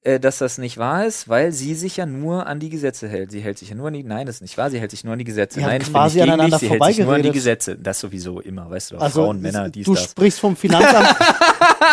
[0.01, 3.31] äh, dass das nicht wahr ist, weil sie sich ja nur an die Gesetze hält.
[3.31, 5.03] Sie hält sich ja nur an die, nein, das ist nicht wahr, sie hält sich
[5.03, 5.59] nur an die Gesetze.
[5.59, 7.31] Die nein, ich bin quasi nicht aneinander dich, sie hält sich nur an die.
[7.31, 7.75] Gesetze.
[7.77, 10.05] Das sowieso immer, weißt du Also Frauen, Männer, es- dies, du das.
[10.05, 11.17] sprichst vom Finanzamt,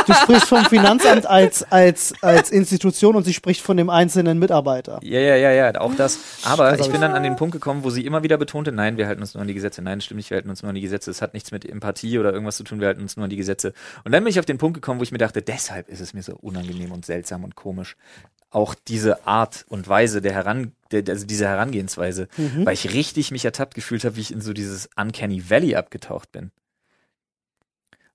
[0.07, 5.01] du sprichst vom Finanzamt als, als, als Institution und sie spricht von dem einzelnen Mitarbeiter.
[5.03, 6.19] Ja, ja, ja, ja, auch das.
[6.45, 8.97] Aber Das ich bin dann an den Punkt gekommen, wo sie immer wieder betonte, nein,
[8.97, 9.83] wir halten uns nur an die Gesetze.
[9.83, 11.11] Nein, stimmt nicht, wir halten uns nur an die Gesetze.
[11.11, 13.37] Es hat nichts mit Empathie oder irgendwas zu tun, wir halten uns nur an die
[13.37, 13.73] Gesetze.
[14.05, 16.15] Und dann bin ich auf den Punkt gekommen, wo ich mir dachte, deshalb ist es
[16.15, 17.97] mir so unangenehm und seltsam und komisch.
[18.51, 22.29] Auch diese Art und Weise der Heran, der, also diese Herangehensweise,
[22.65, 26.33] weil ich richtig mich ertappt gefühlt habe, wie ich in so dieses Uncanny Valley abgetaucht
[26.33, 26.51] bin.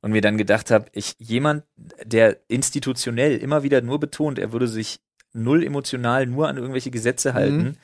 [0.02, 1.64] Und mir dann gedacht habe, ich, jemand,
[2.04, 5.00] der institutionell immer wieder nur betont, er würde sich
[5.34, 7.78] null emotional nur an irgendwelche Gesetze halten,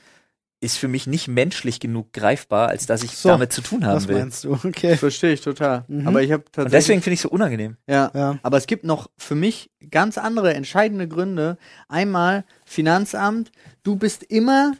[0.60, 3.94] ist für mich nicht menschlich genug greifbar, als dass ich So, damit zu tun haben
[3.94, 4.18] Was will.
[4.18, 4.54] meinst du?
[4.64, 4.96] Okay.
[4.96, 5.84] Verstehe ich total.
[5.86, 6.08] Mhm.
[6.08, 6.72] Aber ich habe Und tatsächlich.
[6.72, 7.76] deswegen finde ich es so unangenehm.
[7.86, 8.10] Ja.
[8.12, 8.38] Ja.
[8.42, 11.56] Aber es gibt noch für mich ganz andere entscheidende Gründe.
[11.86, 13.52] Einmal Finanzamt,
[13.84, 14.72] du bist immer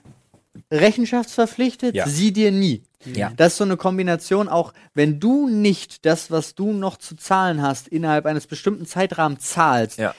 [0.71, 2.07] rechenschaftsverpflichtet, Ja.
[2.09, 2.83] sie dir nie.
[3.05, 3.31] Ja.
[3.37, 7.63] Das ist so eine Kombination, auch wenn du nicht das, was du noch zu zahlen
[7.63, 10.15] hast, innerhalb eines bestimmten Zeitrahmens zahlst, Ja.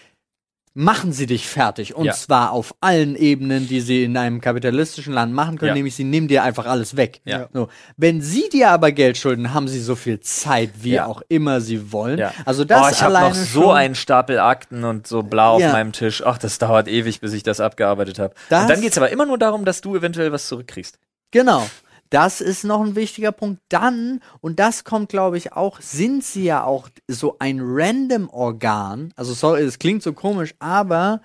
[0.80, 1.94] Machen sie dich fertig.
[1.94, 2.14] Und Ja.
[2.14, 5.74] zwar auf allen Ebenen, die sie in einem kapitalistischen Land machen können, Ja.
[5.76, 7.20] nämlich sie nehmen dir einfach alles weg.
[7.26, 7.50] Ja.
[7.52, 7.68] So.
[7.98, 11.92] Wenn sie dir aber Geld schulden, haben sie so viel Zeit, wie auch immer sie
[11.92, 12.24] wollen.
[12.46, 15.92] Also das oh, ich habe noch so einen Stapel Akten und so blau auf meinem
[15.92, 16.24] Tisch.
[16.26, 18.34] Ach, das dauert ewig, bis ich das abgearbeitet habe.
[18.50, 20.98] Und dann geht's aber immer nur darum, dass du eventuell was zurückkriegst.
[21.32, 21.68] Genau.
[22.10, 23.62] Das ist noch ein wichtiger Punkt.
[23.70, 29.14] Dann, und das kommt, glaube ich, auch, sind sie ja auch so ein random Organ.
[29.16, 31.22] Also, sorry, es klingt so komisch, aber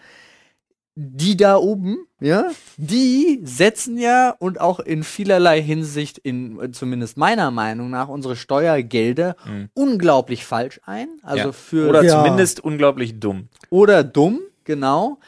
[0.96, 2.44] die da oben, ja,
[2.76, 9.34] die setzen ja und auch in vielerlei Hinsicht, in zumindest meiner Meinung nach, unsere Steuergelder
[9.74, 11.08] unglaublich falsch ein.
[11.22, 11.52] Also Ja.
[11.52, 12.12] für Oder Ja.
[12.22, 13.48] zumindest unglaublich dumm.
[13.70, 15.18] oder dumm, genau.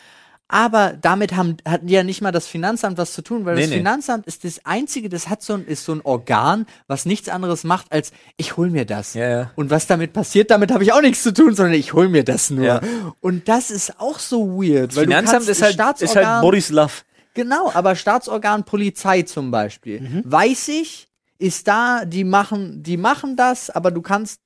[0.49, 3.71] Aber damit haben, hat ja nicht mal das Finanzamt was zu tun, weil Nee, das
[3.71, 3.77] nee.
[3.79, 7.65] Finanzamt ist das einzige, das hat so ein, ist so ein Organ, was nichts anderes
[7.65, 9.15] macht, als ich hol mir das.
[9.15, 9.51] Ja, ja.
[9.57, 12.23] Und was damit passiert, damit habe ich auch nichts zu tun, sondern ich hol mir
[12.23, 12.65] das nur.
[12.65, 12.81] Ja.
[13.21, 14.91] Und das ist auch so weird.
[14.91, 17.05] Das weil Finanzamt kannst ist halt, ist halt Borislav.
[17.35, 20.01] Genau, aber Staatsorgan Polizei zum Beispiel.
[20.01, 20.23] Mhm.
[20.25, 24.41] Weiß ich, ist da, die machen, die machen das, aber du kannst,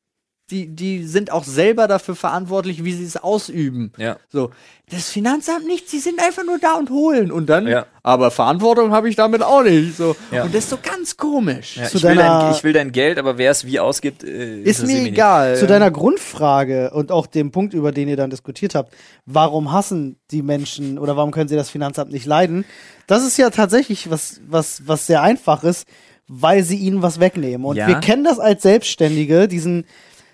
[0.50, 3.92] die, die sind auch selber dafür verantwortlich, wie sie es ausüben.
[3.96, 4.16] Ja.
[4.28, 4.50] So,
[4.90, 7.86] das Finanzamt nicht, sie sind einfach nur da und holen und dann, Ja.
[8.02, 9.96] aber Verantwortung habe ich damit auch nicht.
[9.96, 10.16] So.
[10.32, 10.42] Ja.
[10.42, 11.76] Und das ist so ganz komisch.
[11.76, 14.24] Ja, Zu ich, will deiner- dein, ich will dein Geld, aber wer es wie ausgibt,
[14.24, 15.56] äh, Ist mir egal.
[15.56, 18.92] Zu deiner Grundfrage und auch dem Punkt, über den ihr dann diskutiert habt,
[19.26, 22.64] warum hassen die Menschen oder warum können sie das Finanzamt nicht leiden?
[23.06, 25.86] Das ist ja tatsächlich was, was, was sehr einfach ist,
[26.32, 27.64] weil sie ihnen was wegnehmen.
[27.66, 27.88] Und Ja.
[27.88, 29.84] wir kennen das als Selbstständige, diesen,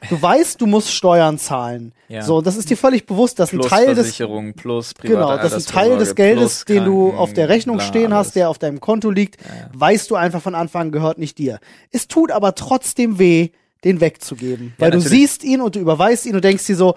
[0.08, 1.92] du weißt, du musst Steuern zahlen.
[2.08, 2.22] Ja.
[2.22, 5.52] So, das ist dir völlig bewusst, dass ein Plus Teil des, Versicherung, plus Genau, das
[5.52, 8.28] ist ein Teil des Geldes, den du auf der Rechnung bla, stehen alles.
[8.28, 9.36] hast, der auf deinem Konto liegt,
[9.72, 11.58] weißt du einfach von Anfang an gehört nicht dir.
[11.92, 13.48] Es tut aber trotzdem weh,
[13.84, 14.74] den wegzugeben.
[14.78, 15.18] Weil du natürlich.
[15.18, 16.94] siehst ihn und du überweist ihn und denkst dir so,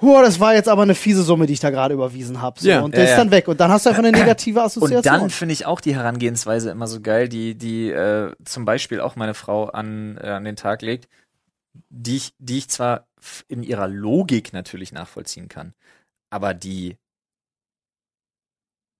[0.00, 2.58] Huh, das war jetzt aber eine fiese Summe, die ich da gerade überwiesen habe.
[2.60, 2.80] So, Ja.
[2.80, 3.16] und der Ja, ist ja.
[3.18, 3.46] dann weg.
[3.46, 5.02] Und dann hast du einfach eine negative Und Assoziation.
[5.20, 9.14] dann finde ich auch die Herangehensweise immer so geil, die, die äh, zum Beispiel auch
[9.14, 11.06] meine Frau an, äh, an den Tag legt,
[11.88, 13.08] die ich, die ich zwar
[13.48, 15.74] in ihrer Logik natürlich nachvollziehen kann,
[16.30, 16.98] aber die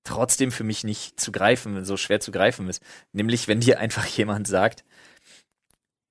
[0.05, 2.83] trotzdem für mich nicht zu greifen, so schwer zu greifen ist.
[3.13, 4.85] Nämlich, wenn dir einfach jemand sagt,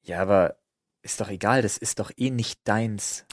[0.04, 0.58] ja, aber
[1.02, 3.26] ist doch egal, das ist doch eh nicht deins.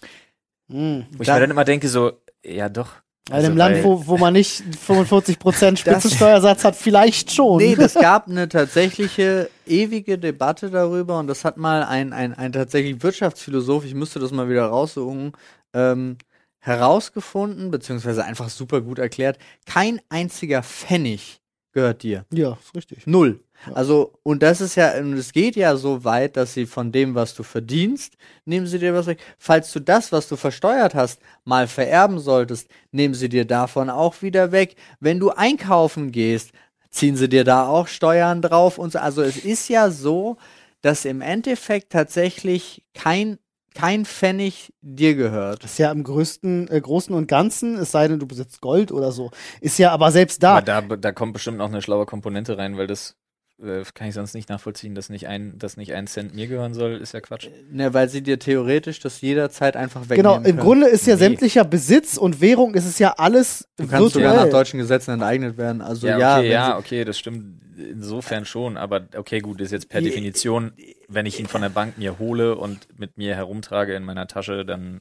[0.68, 1.06] Hm.
[1.12, 3.02] Wo ich mir dann immer denke, so, ja doch.
[3.28, 7.58] In einem Also, Land, weil- wo, wo man nicht 45% Spitzensteuersatz hat, vielleicht schon.
[7.58, 12.52] Nee, das gab eine tatsächliche ewige Debatte darüber und das hat mal ein, ein, ein
[12.52, 15.32] tatsächlich Wirtschaftsphilosoph, ich müsste das mal wieder raussuchen,
[15.74, 16.16] ähm,
[16.60, 21.37] herausgefunden, beziehungsweise einfach super gut erklärt, kein einziger Pfennig
[21.78, 22.24] gehört dir.
[22.32, 23.06] ja, ist richtig.
[23.06, 23.40] Null.
[23.66, 23.74] Ja.
[23.74, 27.14] Also, und das ist ja, und es geht ja so weit, dass sie von dem,
[27.14, 28.14] was du verdienst,
[28.44, 29.20] nehmen sie dir was weg.
[29.38, 34.22] Falls du das, was du versteuert hast, mal vererben solltest, nehmen sie dir davon auch
[34.22, 34.74] wieder weg.
[34.98, 36.50] Wenn du einkaufen gehst,
[36.90, 38.98] ziehen sie dir da auch Steuern drauf und so.
[38.98, 40.36] Also, es ist ja so,
[40.80, 43.38] dass im Endeffekt tatsächlich kein,
[43.78, 45.62] kein Pfennig dir gehört.
[45.62, 48.90] Das ist ja im größten, äh, Großen und Ganzen, es sei denn, du besitzt Gold
[48.90, 49.30] oder so.
[49.60, 50.56] Ist ja aber selbst da.
[50.56, 53.14] Aber da, da kommt bestimmt noch eine schlaue Komponente rein, weil das
[53.62, 56.74] äh, kann ich sonst nicht nachvollziehen, dass nicht ein, dass nicht ein Cent mir gehören
[56.74, 57.48] soll, ist ja Quatsch.
[57.70, 60.58] Ne, weil sie dir theoretisch das jederzeit einfach wegnehmen Genau, im können.
[60.58, 61.20] Grunde ist ja Nee.
[61.20, 64.46] sämtlicher Besitz und Währung, ist es ja alles Du kannst sogar virtuell.
[64.46, 65.80] nach deutschen Gesetzen enteignet werden.
[65.82, 69.88] Also ja, ja, okay, ja, okay, das stimmt insofern schon, aber okay, gut, ist jetzt
[69.88, 70.72] per Definition,
[71.08, 74.64] wenn ich ihn von der Bank mir hole und mit mir herumtrage in meiner Tasche,
[74.64, 75.00] dann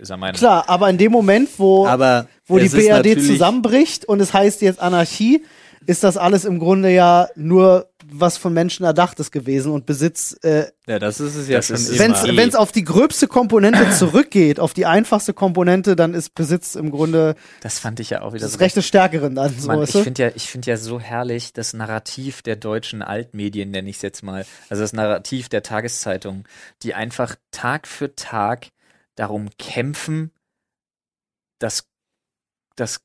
[0.00, 0.34] ist er mein.
[0.34, 4.80] Klar, aber in dem Moment, wo, aber wo die BRD zusammenbricht und es heißt jetzt
[4.80, 5.44] Anarchie,
[5.86, 10.66] ist das alles im Grunde ja nur was von Menschen erdachtes gewesen und Besitz, äh,
[10.86, 14.60] Ja, das ist es ja schon ist- wenn es wenn's auf die gröbste Komponente zurückgeht,
[14.60, 18.44] auf die einfachste Komponente, dann ist Besitz im Grunde Das fand ich ja auch wieder
[18.46, 18.58] das so.
[18.58, 19.52] Recht des Stärkeren dann.
[19.58, 23.02] So, Mann, weißt ich finde ja, ich finde ja so herrlich das Narrativ der deutschen
[23.02, 24.46] Altmedien, nenne ich es jetzt mal.
[24.68, 26.44] Also das Narrativ der Tageszeitungen,
[26.82, 28.68] die einfach Tag für Tag
[29.16, 30.30] darum kämpfen,
[31.58, 31.84] dass
[32.76, 33.00] das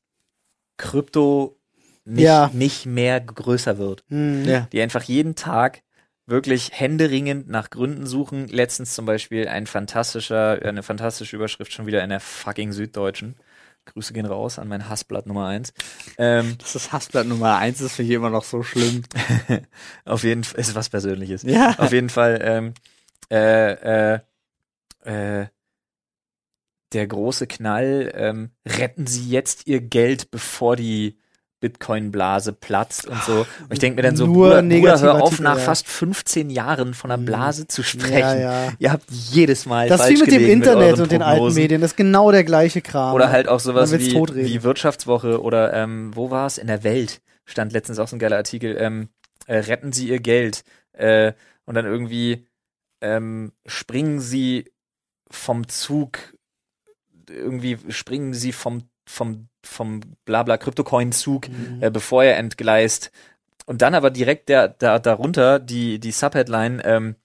[0.78, 1.60] Krypto
[2.06, 2.50] nicht, Ja.
[2.54, 4.04] nicht mehr größer wird.
[4.10, 4.46] Hm.
[4.46, 4.68] ja.
[4.72, 5.82] Die einfach jeden Tag
[6.26, 8.48] wirklich händeringend nach Gründen suchen.
[8.48, 13.36] Letztens zum Beispiel ein fantastischer, eine fantastische Überschrift schon wieder in der fucking Süddeutschen.
[13.86, 15.74] Grüße gehen raus an mein Hassblatt Nummer eins.
[16.18, 19.04] Ähm, Das ist Hassblatt Nummer eins, das finde ich immer noch so schlimm.
[20.06, 21.44] auf jeden Fall ist was Persönliches.
[21.44, 21.76] Ja.
[21.78, 22.74] Auf jeden Fall, ähm,
[23.30, 24.20] äh, äh,
[25.04, 25.48] äh,
[26.94, 31.18] der große Knall, ähm, retten Sie jetzt Ihr Geld, bevor die
[31.64, 33.40] Bitcoin-Blase platzt und so.
[33.62, 35.64] Und ich denke mir dann so, Nur Bruder, Bruder, hör auf, nach ja.
[35.64, 37.26] fast 15 Jahren von einer Mhm.
[37.26, 38.42] Blase zu Ja, sprechen.
[38.42, 38.74] ja.
[38.80, 41.54] Ihr habt jedes Mal Das falsch wie mit dem Internet euren und den alten.
[41.54, 43.16] Medien, das ist genau der gleiche Kram.
[43.16, 46.58] Oder halt auch sowas wie, wie Wirtschaftswoche oder ähm, wo war es?
[46.58, 49.08] In der Welt stand letztens auch so ein geiler Artikel, ähm,
[49.48, 51.32] äh, retten Sie Ihr Geld äh,
[51.66, 52.46] und dann irgendwie
[53.02, 54.70] ähm, springen Sie
[55.32, 56.20] vom Zug,
[57.30, 61.78] irgendwie springen Sie vom vom vom Blabla Kryptocoin-Zug, Mhm.
[61.82, 63.12] äh, bevor er entgleist.
[63.66, 67.16] Und dann aber direkt der, da, darunter die, die Subheadline, ähm,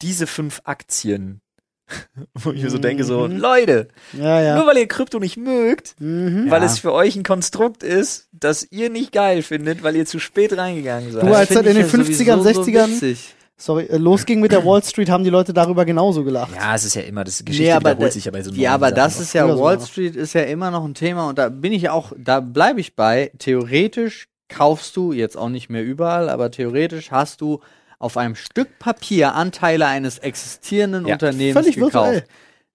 [0.00, 1.40] diese fünf Aktien.
[2.34, 3.36] Wo ich mir so denke, so, Mhm.
[3.38, 4.56] Leute, Ja, ja.
[4.56, 6.50] nur weil ihr Krypto nicht mögt, Mhm.
[6.50, 6.66] weil Ja.
[6.66, 10.56] es für euch ein Konstrukt ist, das ihr nicht geil findet, weil ihr zu spät
[10.56, 11.22] reingegangen seid.
[11.24, 13.34] Du als das in den ja 50ern, sowieso so 60ern witzig.
[13.64, 16.54] Sorry, äh, losging mit der Wall Street, haben die Leute darüber genauso gelacht.
[16.54, 18.50] ja, es ist ja immer, das Geschichte Nee, aber wiederholt da- sich ja bei so
[18.52, 19.86] Ja, aber das ist ja, Wall sogar.
[19.86, 22.96] Street ist ja immer noch ein Thema und da bin ich auch, da bleibe ich
[22.96, 23.30] bei.
[23.38, 27.60] Theoretisch kaufst du, jetzt auch nicht mehr überall, aber theoretisch hast du
[27.98, 31.94] auf einem Stück Papier Anteile eines existierenden Ja, Unternehmens völlig gekauft.
[31.94, 32.24] virtuell.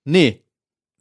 [0.06, 0.42] Nee,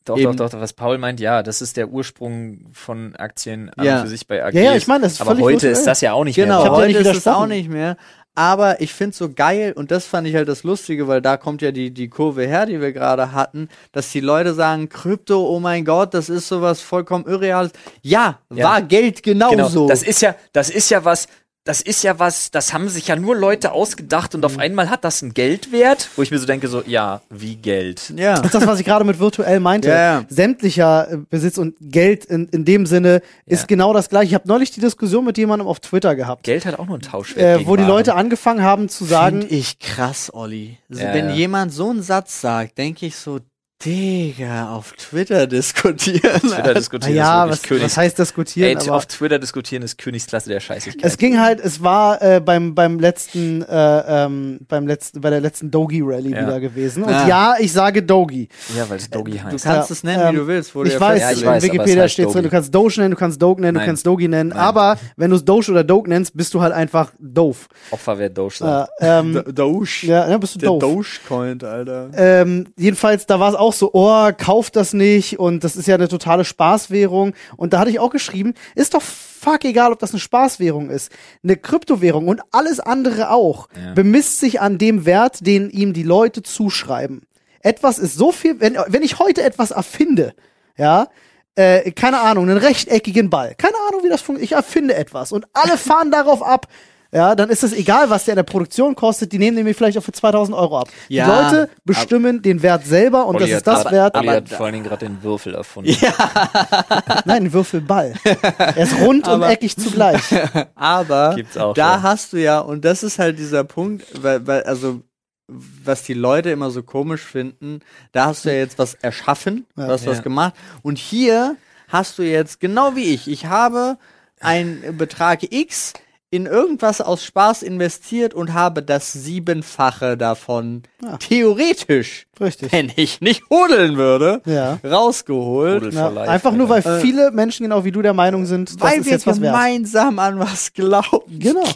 [0.04, 0.36] Doch, Eben.
[0.36, 4.02] doch, doch, was Paul meint, ja, das ist der Ursprung von Aktien an Ja.
[4.02, 4.54] für sich bei AGs.
[4.54, 5.72] Ja, ja, ich meine, das ist aber völlig heute virtuell.
[5.72, 6.70] ist das ja auch nicht Genau, mehr.
[6.70, 7.36] dir heute nicht ist es widersprochen.
[7.42, 7.96] auch nicht mehr.
[8.36, 11.62] Aber ich find's so geil und das fand ich halt das Lustige, weil da kommt
[11.62, 15.58] ja die, die Kurve her, die wir gerade hatten, dass die Leute sagen, Krypto, oh
[15.58, 17.72] mein Gott, das ist sowas vollkommen Irreales.
[18.02, 18.64] Ja, Ja.
[18.68, 19.88] war Geld Genau, genauso.
[19.88, 21.28] das ist ja, das ist ja was,
[21.66, 24.44] das ist ja was, das haben sich ja nur Leute ausgedacht und Mhm.
[24.46, 28.12] auf einmal hat das einen Geldwert, wo ich mir so denke, so, ja, wie Geld.
[28.16, 28.36] ja.
[28.36, 29.88] Das ist das, was ich gerade mit virtuell meinte.
[29.88, 30.24] Ja, ja.
[30.28, 33.66] Sämtlicher äh, Besitz und Geld in, in dem Sinne ist Ja.
[33.66, 34.28] genau das gleiche.
[34.28, 37.02] Ich habe neulich die Diskussion mit jemandem auf Twitter gehabt, Geld hat auch nur einen
[37.02, 37.62] Tauschwert.
[37.62, 37.82] äh, wo die.
[37.82, 40.78] Leute angefangen haben zu sagen, Find ich krass, Olli.
[40.90, 41.34] Also Ja, wenn ja.
[41.34, 43.40] jemand so einen Satz sagt, denke ich so,
[43.84, 46.40] Digga, auf Twitter diskutieren.
[46.40, 47.84] Twitter diskutieren ja, ist was, Königs.
[47.84, 48.70] was heißt diskutieren?
[48.70, 51.04] Ey, aber auf Twitter diskutieren ist Königsklasse der Scheißigkeit.
[51.04, 55.40] es ging halt, es war äh, beim beim letzten, äh, ähm, beim letzten, bei der
[55.42, 56.42] letzten Dogi Rally Ja.
[56.46, 57.02] wieder gewesen.
[57.04, 57.28] Und Ah.
[57.28, 58.48] ja, ich sage Dogi.
[58.74, 59.64] ja, weil es Dogi Du heißt.
[59.64, 60.74] kannst Ja, es nennen, ähm, wie du willst.
[60.74, 62.42] Ich ja weiß, Ja, ich in weiß, aber es Wikipedia heißt steht so, Dogi.
[62.44, 63.82] du kannst Doge nennen, du kannst Doge nennen, Nein.
[63.84, 64.58] du kannst Dogi nennen, Nein.
[64.58, 67.68] aber wenn du es Doge oder Doge nennst, bist du halt einfach doof.
[67.90, 68.90] Opfer wer Doge Äh, sagt.
[69.00, 70.06] ähm, Do- Doge.
[70.06, 70.80] ja, ja, bist du Der doof.
[70.80, 72.08] Dogecoin, Alter.
[72.16, 75.94] Ähm, jedenfalls, da war es auch so, oh, kauft das nicht und das ist ja
[75.94, 77.34] eine totale Spaßwährung.
[77.56, 81.10] Und da hatte ich auch geschrieben, ist doch fuck egal, ob das eine Spaßwährung ist.
[81.44, 83.94] Eine Kryptowährung und alles andere auch Ja.
[83.94, 87.22] bemisst sich an dem Wert, den ihm die Leute zuschreiben.
[87.60, 90.34] Etwas ist so viel, wenn, wenn ich heute etwas erfinde,
[90.76, 91.08] ja,
[91.56, 95.46] äh, keine Ahnung, einen rechteckigen Ball, keine Ahnung, wie das funktioniert, ich erfinde etwas und
[95.52, 96.68] alle fahren darauf ab,
[97.12, 99.96] ja, dann ist es egal, was der in der Produktion kostet, die nehmen nämlich vielleicht
[99.96, 100.88] auch für 2000 Euro ab.
[101.08, 104.14] Ja, die Leute bestimmen den Wert selber und Olli das ist das grad- Wert.
[104.16, 105.96] Olli aber hat vor allen Dingen gerade den Würfel erfunden.
[107.24, 108.14] Nein, ein Würfelball.
[108.58, 110.22] er ist rund und Aber- eckig zugleich.
[110.74, 112.02] Aber Gibt's auch da schon.
[112.02, 115.00] hast du ja, und das ist halt dieser Punkt, weil, weil, also,
[115.48, 117.80] was die Leute immer so komisch finden,
[118.12, 119.88] da hast du ja jetzt was erschaffen, Ja.
[119.88, 120.22] was was Ja.
[120.22, 120.54] gemacht.
[120.82, 121.56] Und hier
[121.88, 123.96] hast du jetzt, genau wie ich, ich habe
[124.40, 125.92] einen Betrag X
[126.36, 131.16] in irgendwas aus Spaß investiert und habe das Siebenfache davon Ja.
[131.16, 132.70] theoretisch, Richtig.
[132.72, 134.78] wenn ich nicht hodeln würde, Ja.
[134.84, 135.92] rausgeholt.
[135.94, 136.80] Ja, einfach nur, weil.
[136.86, 139.40] Äh, viele Menschen genau wie du der Meinung sind, das weil ist wir jetzt was
[139.40, 139.52] wert.
[139.54, 141.38] gemeinsam an was glauben.
[141.38, 141.64] Genau.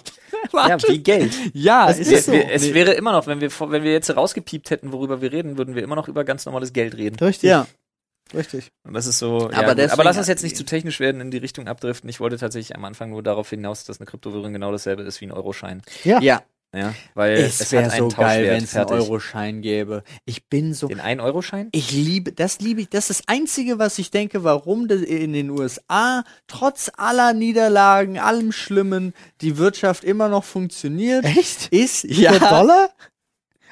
[0.55, 1.33] Ja, wie Geld.
[1.53, 2.33] Ja, Es ist ist so.
[2.33, 2.73] Wir, es Nee.
[2.75, 5.75] wäre immer noch, wenn wir, vor- wenn wir jetzt rausgepiept hätten, worüber wir reden, würden
[5.75, 7.17] wir immer noch über ganz normales Geld reden.
[7.23, 7.51] Richtig.
[7.51, 7.67] Ja.
[8.35, 8.71] Richtig.
[8.85, 9.47] Und das ist so.
[9.49, 12.09] Aber ja, deswegen- aber lass uns jetzt nicht zu technisch werden, in die Richtung abdriften.
[12.09, 15.27] Ich wollte tatsächlich am Anfang nur darauf hinaus, dass eine Kryptowährung genau dasselbe ist wie
[15.27, 15.83] ein Euroschein.
[16.05, 16.21] Ja.
[16.21, 18.89] Ja, Ja, weil es, es, wäre einen so geil, wenn es einen.
[18.89, 20.05] Euroschein gäbe.
[20.25, 20.87] Ich bin so.
[20.87, 21.69] Den 1-Euro-Schein?
[21.73, 22.89] Ich liebe, das liebe ich.
[22.89, 28.53] Das ist das Einzige, was ich denke, warum in den USA trotz aller Niederlagen, allem
[28.53, 31.25] Schlimmen, die Wirtschaft immer noch funktioniert.
[31.25, 31.69] Echt?
[31.73, 32.91] Ist Der ja Dollar?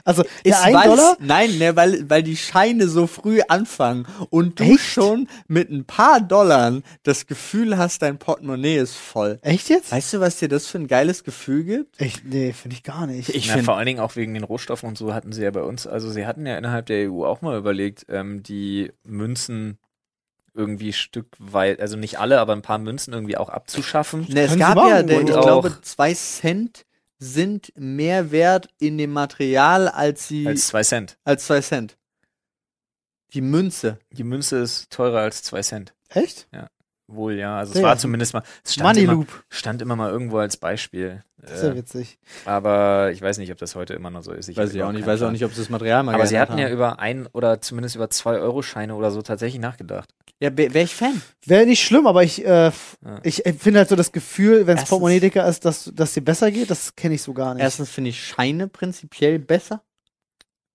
[0.09, 1.17] Also, ist der Dollar?
[1.21, 4.81] Nein, ne, weil, weil die Scheine so früh anfangen und du Echt?
[4.81, 9.39] schon mit ein paar Dollar das Gefühl hast, dein Portemonnaie ist voll.
[9.43, 9.93] Echt jetzt?
[9.93, 12.01] Weißt du, was dir das für ein geiles Gefühl gibt?
[12.01, 13.29] Ich, nee, finde ich gar nicht.
[13.29, 15.51] Ich Na, find- vor allen Dingen auch wegen den Rohstoffen und so hatten sie ja
[15.51, 19.79] bei uns, also sie hatten ja innerhalb der EU auch mal überlegt, ähm, die Münzen
[20.55, 24.27] irgendwie Stück weit, also nicht alle, aber ein paar Münzen irgendwie auch abzuschaffen.
[24.29, 26.85] Ne, es gab ja, der, ich glaube, zwei Cent
[27.19, 31.19] sind mehr wert in dem Material als sie Als zwei Cent.
[31.25, 31.97] als zwei Cent.
[33.35, 33.99] Die Münze.
[34.11, 35.95] Die Münze ist teurer als zwei Cent.
[36.09, 36.49] Echt?
[37.11, 37.59] Wohl, ja.
[37.59, 37.85] Also es Ja.
[37.87, 39.45] war zumindest mal, es stand Money immer, Loop.
[39.49, 41.25] stand immer mal irgendwo als Beispiel.
[41.41, 42.19] Das ist ja Äh, witzig.
[42.45, 44.49] aber ich weiß nicht, ob das heute immer noch so ist.
[44.49, 45.07] Ich weiß ich auch nicht.
[45.07, 46.73] Weiß auch nicht, ob sie das Material mal Aber sie hatten ja haben.
[46.75, 50.11] über ein oder zumindest über zwei Euro Scheine oder so tatsächlich nachgedacht.
[50.41, 51.21] Ja, wäre ich Fan.
[51.47, 52.73] Wäre nicht schlimm, aber ich, äh, Ja.
[53.23, 56.51] ich empfinde halt so das Gefühl, wenn es Portemonnaie dicker ist, dass, dass dir besser
[56.51, 57.63] geht, das kenne ich so gar nicht.
[57.63, 59.83] Erstens finde ich Scheine prinzipiell besser.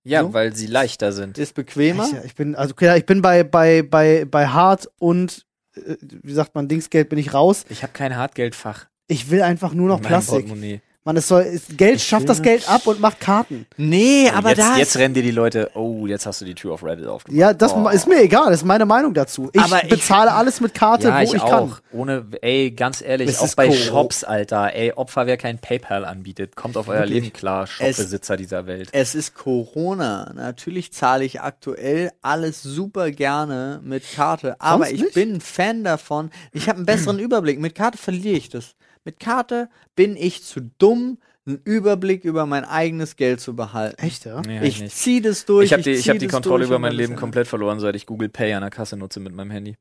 [0.03, 0.34] Ja, So?
[0.34, 1.38] weil sie leichter sind.
[1.38, 2.05] Ist bequemer.
[2.19, 5.45] Ich, ich bin, also okay, ich bin bei, bei, bei, bei Hart und,
[5.76, 7.65] wie sagt man, Dingsgeld bin ich raus.
[7.69, 8.88] Ich habe kein Hartgeldfach.
[9.07, 10.47] Ich will einfach nur noch Plastik.
[10.47, 10.82] Portemonnaie.
[11.06, 13.66] Man, es soll, es, Geld Ich schafft das Geld ab und macht Karten.
[13.76, 14.78] Nee, Und aber jetzt, das.
[14.78, 17.38] jetzt rennen dir die Leute, oh, jetzt hast du die Tür auf Reddit aufgemacht.
[17.38, 17.89] Ja, das oh.
[17.89, 19.49] ist mir egal, das ist meine Meinung dazu.
[19.51, 21.49] Ich Aber ich- bezahle alles mit Karte, ja, wo ich, ich, auch.
[21.49, 21.74] kann.
[21.91, 24.74] Ohne, ey, ganz ehrlich, Es auch ist bei Koro- Shops, Alter.
[24.74, 27.24] Ey, Opfer, wer kein PayPal anbietet, kommt auf euer Wirklich?
[27.24, 28.88] Leben klar, Shopbesitzer dieser Welt.
[28.93, 30.32] Es ist Corona.
[30.34, 34.56] Natürlich zahle ich aktuell alles super gerne mit Karte.
[34.60, 35.14] Aber ich nicht?
[35.16, 36.32] bin ein Fan davon.
[36.54, 37.60] Ich habe einen besseren Überblick.
[37.60, 38.76] Mit Karte verliere ich das.
[39.06, 44.01] Mit Karte bin ich zu dumm, einen Überblick über mein eigenes Geld zu behalten.
[44.01, 44.41] Echt, ja?
[44.41, 44.95] Nee, Ich nicht.
[44.95, 45.66] ziehe das durch.
[45.66, 47.95] Ich habe die, ich zieh hab die Kontrolle über mein Leben ist- komplett verloren, seit
[47.97, 49.76] ich Google Pay an der Kasse nutze mit meinem Handy.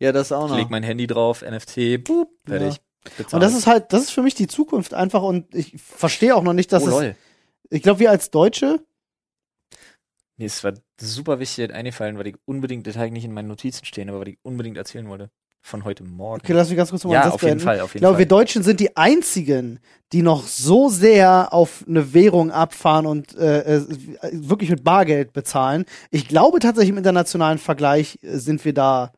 [0.00, 0.58] Ja, das auch Ich noch.
[0.58, 2.80] leg mein Handy drauf, NFT, boop, fertig.
[3.04, 3.34] Bezahlt.
[3.34, 6.42] Und das ist halt, das ist für mich die Zukunft einfach und ich verstehe auch
[6.42, 7.16] noch nicht, dass oh, es, lol.
[7.70, 8.80] ich glaube, wir als Deutsche,
[10.36, 13.84] Mir ist zwar super wichtig eingefallen, weil die unbedingt, das hat nicht in meinen Notizen
[13.84, 15.30] stehen, aber weil ich unbedingt erzählen wollte.
[15.60, 16.40] Von heute Morgen.
[16.42, 17.64] okay, lass mich ganz kurz noch mal ja, auf jeden beenden.
[17.64, 18.18] Fall, auf Ich jeden glaube, Fall.
[18.20, 19.80] wir Deutschen sind die einzigen,
[20.12, 23.82] die noch so sehr auf eine Währung abfahren und äh, äh,
[24.32, 25.84] wirklich mit Bargeld bezahlen.
[26.10, 29.12] Ich glaube tatsächlich im internationalen Vergleich äh, sind wir da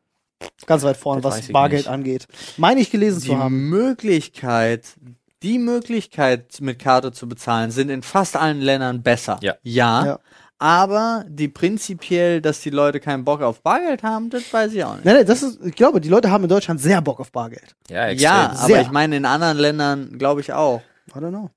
[0.65, 1.89] ganz weit vorne, Das was ich Bargeld nicht.
[1.89, 2.27] angeht.
[2.57, 3.69] Meine ich gelesen die zu haben.
[3.69, 4.95] Möglichkeit,
[5.43, 9.37] die Möglichkeit mit Karte zu bezahlen, sind in fast allen Ländern besser.
[9.41, 9.55] Ja.
[9.63, 10.05] Ja.
[10.05, 10.19] Ja.
[10.61, 14.93] Aber die prinzipiell, dass die Leute keinen Bock auf Bargeld haben, das weiß ich auch
[14.93, 15.05] nicht.
[15.05, 17.75] Nein, nein, das ist, ich glaube, die Leute haben in Deutschland sehr Bock auf Bargeld.
[17.89, 18.23] ja, extrem.
[18.25, 18.81] Ja, aber Sehr.
[18.83, 20.83] ich meine, in anderen Ländern glaube ich auch.
[21.09, 21.49] I don't know.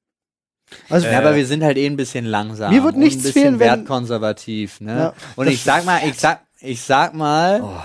[0.88, 2.72] Also, Äh, Ja, aber wir sind halt eh ein bisschen langsam.
[2.72, 4.96] Mir wird und nichts ein bisschen fehlen, wenn- wertkonservativ, ne?
[4.98, 7.80] Ja, und ich sag mal, ich sag, ich sag mal, Oh.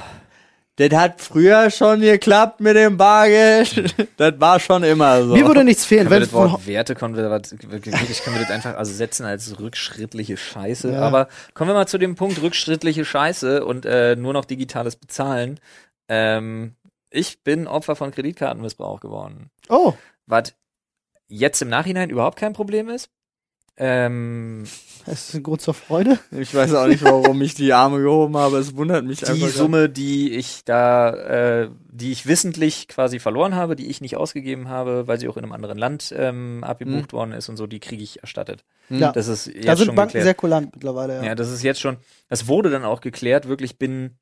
[0.79, 3.93] Das hat früher schon geklappt mit dem Bargeld.
[4.17, 5.35] das war schon immer so.
[5.35, 8.93] mir würde nichts fehlen, Können wir wenn das Wort wirklich können wir das einfach also
[8.93, 10.93] setzen als rückschrittliche Scheiße.
[10.93, 11.01] Ja.
[11.01, 15.59] Aber kommen wir mal zu dem Punkt rückschrittliche Scheiße und äh, nur noch digitales Bezahlen.
[16.07, 16.75] Ähm,
[17.09, 19.49] ich bin Opfer von Kreditkartenmissbrauch geworden.
[19.67, 19.93] Oh,
[20.27, 20.53] Was
[21.27, 23.09] jetzt im Nachhinein überhaupt kein Problem ist.
[23.75, 24.63] Ähm,
[25.05, 26.19] Das ist ein Grund zur Freude.
[26.31, 28.57] Ich weiß auch nicht, warum ich die Arme gehoben habe.
[28.57, 29.47] Es wundert mich die einfach.
[29.47, 29.51] grad.
[29.51, 34.69] Summe, die ich da, äh, die ich wissentlich quasi verloren habe, die ich nicht ausgegeben
[34.69, 37.79] habe, weil sie auch in einem anderen Land ähm, abgebucht worden ist und so, die
[37.79, 38.63] kriege ich erstattet.
[38.89, 38.99] Hm.
[38.99, 39.11] Ja.
[39.11, 40.25] Das ist jetzt Da sind schon Banken geklärt.
[40.25, 41.23] sehr kulant mittlerweile, ja.
[41.23, 41.97] Ja, das ist jetzt schon,
[42.27, 44.17] das wurde dann auch geklärt, wirklich binnen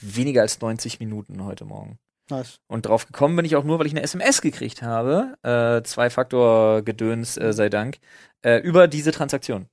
[0.00, 1.98] weniger als 90 Minuten heute Morgen.
[2.28, 2.58] Nice.
[2.66, 7.36] Und drauf gekommen bin ich auch nur, weil ich eine SMS gekriegt habe, äh, Zwei-Faktor-Gedöns
[7.36, 7.98] äh, sei Dank,
[8.42, 9.66] äh, über diese Transaktion.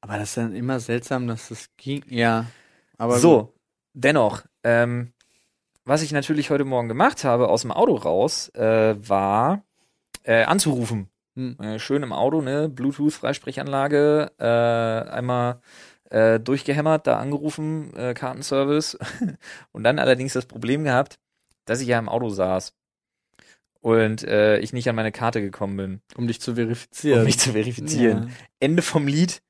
[0.00, 2.04] Aber das ist dann immer seltsam, dass das ging.
[2.08, 2.46] Ja.
[2.98, 3.54] Aber so,
[3.92, 5.12] dennoch, ähm,
[5.84, 9.64] was ich natürlich heute Morgen gemacht habe, aus dem Auto raus, äh, war
[10.24, 11.08] äh, anzurufen.
[11.34, 11.56] Hm.
[11.60, 12.68] Äh, schön im Auto, ne?
[12.68, 15.60] Bluetooth-Freisprechanlage, äh, einmal
[16.10, 18.98] äh, durchgehämmert, da angerufen, äh, Kartenservice.
[19.72, 21.18] Und dann allerdings das Problem gehabt,
[21.66, 22.74] dass ich ja im Auto saß.
[23.86, 27.20] Und äh, ich nicht an meine Karte gekommen bin, Um dich zu verifizieren.
[27.20, 28.32] um mich zu verifizieren.
[28.58, 29.42] Ende vom Lied.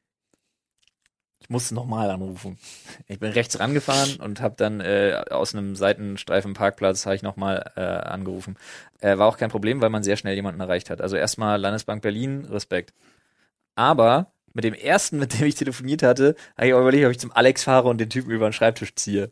[1.41, 2.59] Ich musste nochmal anrufen.
[3.07, 7.73] Ich bin rechts rangefahren und habe dann äh, aus einem Seitenstreifen Parkplatz habe ich nochmal
[7.77, 8.59] äh, angerufen.
[9.01, 11.01] Äh, war auch kein Problem, weil man sehr schnell jemanden erreicht hat.
[11.01, 12.93] Also erstmal Landesbank Berlin, Respekt.
[13.75, 17.21] Aber mit dem ersten, mit dem ich telefoniert hatte, habe ich auch überlegt, ob ich
[17.21, 19.31] zum Alex fahre und den Typen über den Schreibtisch ziehe.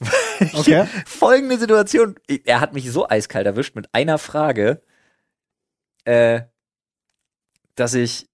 [0.52, 0.86] Okay.
[1.06, 2.16] Folgende Situation.
[2.44, 4.82] Er hat mich so eiskalt erwischt mit einer Frage,
[6.04, 6.42] äh,
[7.74, 8.28] dass ich,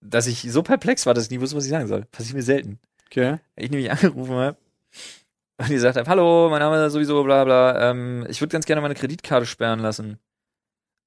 [0.00, 2.06] dass ich so perplex war, dass ich nie wusste, was ich sagen soll.
[2.06, 2.80] Passiert mir selten.
[3.06, 3.38] Okay.
[3.56, 4.56] Ich nämlich angerufen habe
[5.58, 8.66] und die gesagt habe, hallo, mein Name ist sowieso bla bla, ähm, ich würde ganz
[8.66, 10.18] gerne meine Kreditkarte sperren lassen.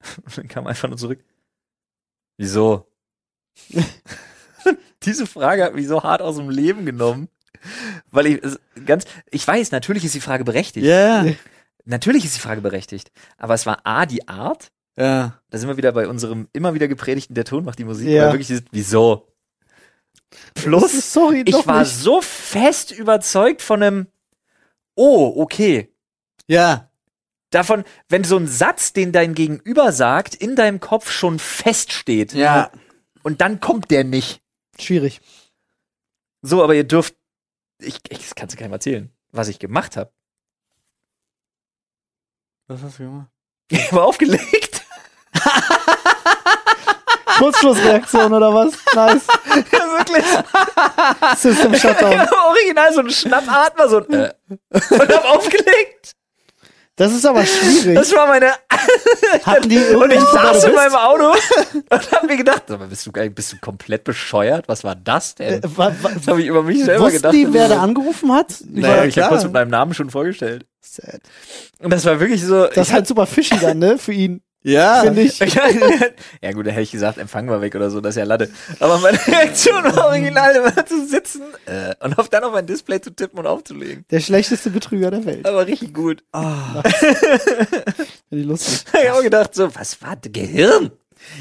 [0.24, 1.24] Und dann kam einfach nur zurück.
[2.38, 2.88] Wieso?
[5.04, 7.30] Diese Frage hat mich so hart aus dem Leben genommen.
[8.12, 8.42] Weil ich
[8.86, 10.86] ganz, ich weiß, natürlich ist die Frage berechtigt.
[10.86, 11.26] Ja.
[11.86, 13.12] Natürlich ist die Frage berechtigt.
[13.38, 14.72] Aber es war A, die Art.
[14.98, 15.40] Ja.
[15.50, 18.08] Da sind wir wieder bei unserem immer wieder gepredigten, der Ton macht die Musik.
[18.08, 18.24] Ja.
[18.24, 19.28] Weil wirklich dieses, wieso?
[20.56, 21.96] Plus, Sorry, ich war nicht.
[21.96, 24.08] so fest überzeugt von einem,
[24.96, 25.94] oh, okay.
[26.48, 26.90] Ja.
[27.52, 32.34] Davon, wenn so ein Satz, den dein Gegenüber sagt, in deinem Kopf schon feststeht.
[32.34, 32.72] Ja.
[33.24, 34.42] Und dann kommt der nicht.
[34.80, 35.22] Schwierig.
[36.42, 37.16] So, aber ihr dürft,
[37.80, 40.12] ich, ich das kannst du keinem erzählen, was ich gemacht habe.
[42.68, 43.30] Was hast du gemacht?
[43.70, 44.86] Ich habe aufgelegt.
[47.38, 48.74] Kurzschlussreaktion oder was?
[48.96, 49.28] Nice.
[49.72, 50.26] ja, wirklich.
[51.38, 52.28] System Shutdown.
[52.48, 54.34] Original so ein Schnappatmer, so ein, äh,
[54.72, 56.16] und hab aufgelegt.
[56.98, 57.96] Das ist aber schwierig.
[57.96, 58.52] Das war meine,
[59.46, 61.32] Hatten die und ich saß in meinem Auto
[61.90, 64.68] und hab mir gedacht, aber bist du, bist du komplett bescheuert?
[64.68, 65.64] Was war das denn?
[65.64, 67.34] Äh, wa- wa- Das habe ich über mich selber Wussten gedacht.
[67.34, 68.54] die, wer da angerufen hat?
[68.70, 70.66] Naja, ich habe kurz mit meinem Namen schon vorgestellt.
[70.82, 71.22] Sad.
[71.80, 72.66] Und das war wirklich so.
[72.68, 73.98] Das ist halt super fishy dann, ne?
[73.98, 75.02] Für ihn, Ja.
[75.02, 75.40] finde ich.
[76.42, 78.50] ja gut, da hätte ich gesagt, Empfang war weg oder so, das ist ja Latte.
[78.82, 83.00] Aber meine Reaktion war original, immer zu sitzen äh, und auf dann auf mein Display
[83.00, 84.04] zu tippen und aufzulegen.
[84.12, 85.46] Der schlechteste Betrüger der Welt.
[85.48, 86.22] Aber richtig gut.
[86.34, 86.82] Ah.
[86.84, 87.96] Finde
[88.32, 88.84] ich lustig.
[89.02, 90.92] Ich auch gedacht, so, was war das Gehirn?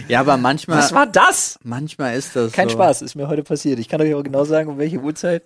[0.06, 1.58] Ja, aber manchmal, Was war das?
[1.64, 2.74] manchmal ist das Kein so.
[2.74, 3.78] Spaß, ist mir heute passiert.
[3.80, 5.42] Ich kann euch auch genau sagen, um welche Uhrzeit.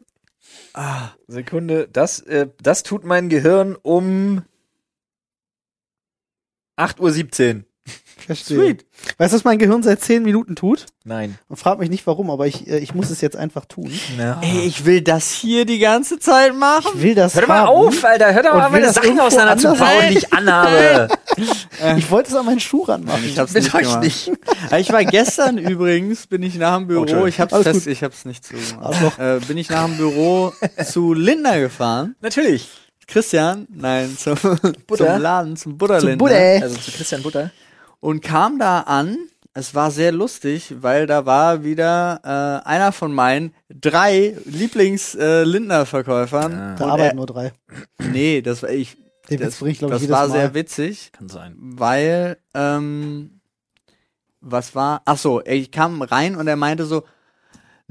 [0.75, 1.09] Ah.
[1.29, 4.43] Sekunde, das, äh, das tut mein Gehirn um
[6.77, 7.65] 8.17 Uhr.
[8.27, 8.57] Verstehe.
[8.59, 8.85] Sweet.
[9.19, 10.87] Weißt du, was mein Gehirn seit zehn Minuten tut?
[11.05, 11.39] Nein.
[11.49, 13.91] Und frag mich nicht warum, aber ich, äh, ich muss es jetzt einfach tun.
[14.43, 16.91] Ey, ich will das hier die ganze Zeit machen.
[16.97, 17.69] Ich will das Hör doch mal haben.
[17.69, 18.33] auf, Alter.
[18.35, 20.11] Hör doch mal meine das Sachen irgendwo auseinander zu anders bauen, haben.
[20.13, 21.09] die ich anhabe.
[21.97, 23.25] Ich wollte es an meinen Schuh ranmachen.
[23.25, 24.03] Ich hab's Mit nicht euch gemacht.
[24.03, 24.31] nicht.
[24.79, 27.29] Ich war gestern übrigens, bin ich nach dem Oh, Büro, Entschuldigung.
[27.29, 29.19] ich hab's fest, ich hab's nicht zugemacht.
[29.19, 30.53] Äh, bin ich nach dem Büro
[30.85, 32.17] zu Lindner gefahren.
[32.21, 32.69] Natürlich.
[33.07, 36.17] Christian, nein, zum, zum Laden, zum Butterlindner.
[36.19, 36.63] Butter.
[36.63, 37.51] Also zu Christian Butter.
[38.01, 39.17] Und kam da an.
[39.53, 46.77] Es war sehr lustig, weil da war wieder äh, einer von meinen drei Lieblings-Lindner-Verkäufern.
[46.79, 47.53] Da Und arbeiten er- nur drei.
[47.99, 48.97] Nee, das war ich.
[49.29, 50.31] Den das ich, das war Mal.
[50.31, 51.11] sehr witzig.
[51.13, 51.55] Kann sein.
[51.59, 53.41] weil ähm,
[54.41, 55.03] was war?
[55.05, 57.05] Ach so, ich kam rein und er meinte so,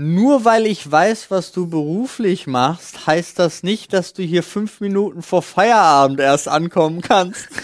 [0.02, 4.80] nur weil ich weiß, was du beruflich machst, heißt das nicht, dass du hier fünf
[4.80, 7.50] Minuten vor Feierabend erst ankommen kannst.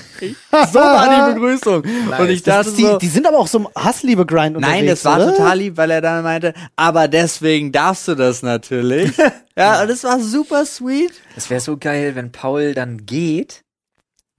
[0.71, 1.83] So war die Begrüßung.
[2.17, 5.03] Und ich dachte die, so, die sind aber auch so im Hassliebe-Grind unterwegs, Nein, das
[5.03, 5.35] war oder?
[5.35, 9.11] total lieb, weil er dann meinte, aber deswegen darfst du das natürlich.
[9.57, 11.11] ja, und das war super sweet.
[11.35, 13.65] Es wäre so geil, wenn Paul dann geht,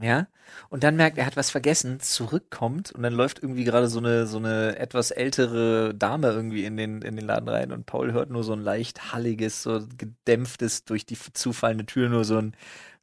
[0.00, 0.28] ja,
[0.68, 4.26] und dann merkt, er hat was vergessen, zurückkommt und dann läuft irgendwie gerade so eine
[4.26, 8.30] so eine etwas ältere Dame irgendwie in den in den Laden rein und Paul hört
[8.30, 12.54] nur so ein leicht halliges, so gedämpftes durch die zufallende Tür nur so ein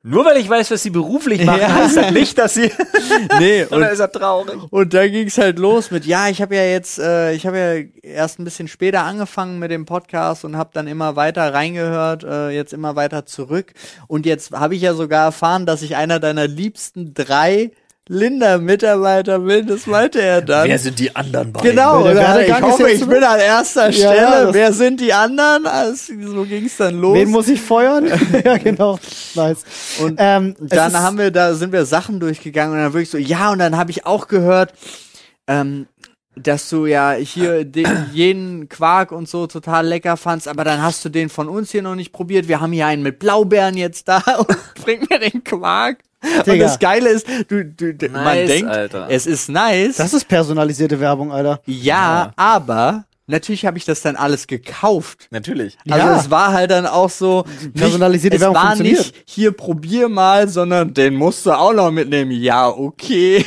[0.06, 1.74] Nur weil ich weiß, was sie beruflich machen, Ja.
[1.76, 2.70] heißt das nicht, dass sie.
[3.40, 4.58] Nee, Oder ist er traurig?
[4.70, 7.58] Und da ging's halt los mit, ja, ich habe ja jetzt, äh, ich habe
[8.04, 12.24] ja erst ein bisschen später angefangen mit dem Podcast und habe dann immer weiter reingehört,
[12.26, 13.74] äh, jetzt immer weiter zurück.
[14.08, 17.72] Und jetzt habe ich ja sogar erfahren, dass ich einer deiner liebsten drei
[18.10, 19.68] Linda-Mitarbeiter bin.
[19.68, 20.68] Das meinte er dann.
[20.68, 21.70] Wer sind die anderen beiden?
[21.70, 22.46] Genau, oder?
[22.46, 24.16] ich hoffe, ich bin an erster Stelle.
[24.16, 25.66] ja, Wer sind die anderen?
[25.66, 27.18] Also, so ging's dann los.
[27.18, 28.08] Wen muss ich feuern?
[28.44, 29.00] ja, genau.
[29.36, 29.64] Nice.
[30.02, 33.18] Und ähm, es dann haben wir, da sind wir Sachen durchgegangen und dann wirklich so,
[33.18, 34.74] ja, und dann habe ich auch gehört,
[35.48, 35.88] ähm,
[36.36, 41.04] dass du ja hier den, jeden Quark und so total lecker fandst, aber dann hast
[41.06, 42.48] du den von uns hier noch nicht probiert.
[42.48, 46.00] Wir haben hier einen mit Blaubeeren jetzt da und bring mir den Quark.
[46.38, 46.66] Und Digga.
[46.66, 49.08] das Geile ist, du, du, d- man Nice, denkt, Alter.
[49.10, 49.98] es ist nice.
[49.98, 51.60] Das ist personalisierte Werbung, Alter.
[51.66, 55.28] ja, aber natürlich habe ich das dann alles gekauft.
[55.32, 55.78] Natürlich.
[55.90, 56.20] Also Ja.
[56.20, 58.98] es war halt dann auch so nicht, Personalisierte es Werbung war funktioniert.
[59.00, 62.32] nicht hier probier mal, sondern den musst du auch noch mitnehmen.
[62.32, 63.44] Ja, okay.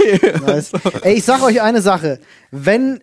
[0.46, 0.72] Nice.
[1.02, 2.20] Ey, ich sag euch eine Sache.
[2.50, 3.00] Wenn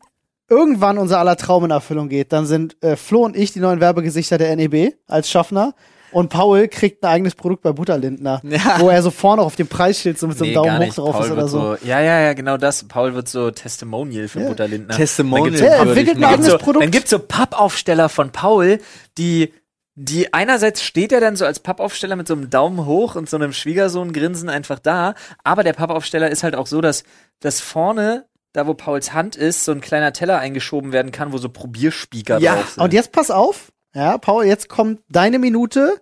[0.50, 3.80] irgendwann unser aller Traum in Erfüllung geht, dann sind äh, Flo und ich die neuen
[3.80, 5.74] Werbegesichter der NEB als Schaffner.
[6.14, 8.80] Und Paul kriegt ein eigenes Produkt bei Butterlindner, Ja.
[8.80, 11.12] wo er so vorne auf dem Preisschild so mit so einem Nee, Daumen hoch drauf
[11.16, 11.78] Paul ist oder wird so.
[11.86, 12.84] Ja, ja, ja, genau das.
[12.88, 14.48] Paul wird so Testimonial für Ja.
[14.50, 14.96] Butterlindner.
[14.96, 15.52] Testimonial.
[15.52, 16.84] Dann gibt's so- Ja, er entwickelt ein eigenes so, Produkt.
[16.84, 18.80] Dann gibt's so Pappaufsteller von Paul,
[19.18, 19.54] die
[19.96, 23.38] die einerseits steht er dann so als Pappaufsteller mit so einem Daumen hoch und so
[23.38, 27.04] einem Schwiegersohn-Grinsen einfach da, aber der Pappaufsteller ist halt auch so, dass
[27.42, 31.38] dass vorne da wo Pauls Hand ist, so ein kleiner Teller eingeschoben werden kann, wo
[31.40, 32.84] so Probierspieker Ja, drauf sind.
[32.84, 33.72] Und jetzt pass auf.
[33.96, 35.96] Ja, Paul, jetzt kommt deine Minute.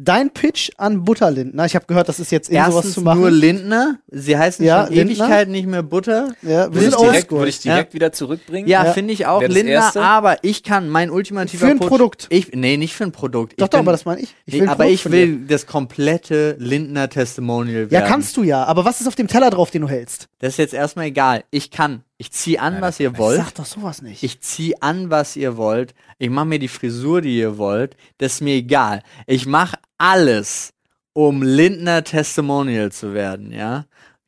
[0.00, 1.64] Dein Pitch an Butterlindner.
[1.66, 3.18] Ich habe gehört, das ist jetzt in sowas zu machen.
[3.18, 3.96] nur Lindner.
[4.06, 5.24] Sie heißen Ja, schon Lindner.
[5.24, 6.34] Ewigkeiten nicht mehr Butter.
[6.42, 8.68] ja, wir würde sind ich direkt, würde ich direkt wieder zurückbringen.
[8.68, 8.92] Ja, Ja.
[8.92, 10.00] finde ich auch Lindner, Erste?
[10.00, 12.26] aber ich kann mein ultimativer Für ein Push- Produkt.
[12.30, 13.54] Ich, nee, nicht für ein Produkt.
[13.60, 14.36] Doch, ich doch, bin- aber das meine ich.
[14.46, 17.94] Ich Nee, aber ich will das komplette Lindner Testimonial dir.
[17.94, 18.08] Ja, werden.
[18.08, 18.62] kannst du ja.
[18.66, 20.28] Aber was ist auf dem Teller drauf, den du hältst?
[20.38, 21.42] Das ist jetzt erstmal egal.
[21.50, 22.04] Ich kann.
[22.20, 23.38] Ich zieh an, was ihr wollt.
[23.38, 24.24] Sag doch sowas nicht.
[24.24, 25.94] Ich zieh an, was ihr wollt.
[26.18, 27.96] Ich mache mir die Frisur, die ihr wollt.
[28.18, 29.02] Das ist mir egal.
[29.28, 30.72] Ich mache alles,
[31.12, 33.84] um Lindner Testimonial zu werden, ja.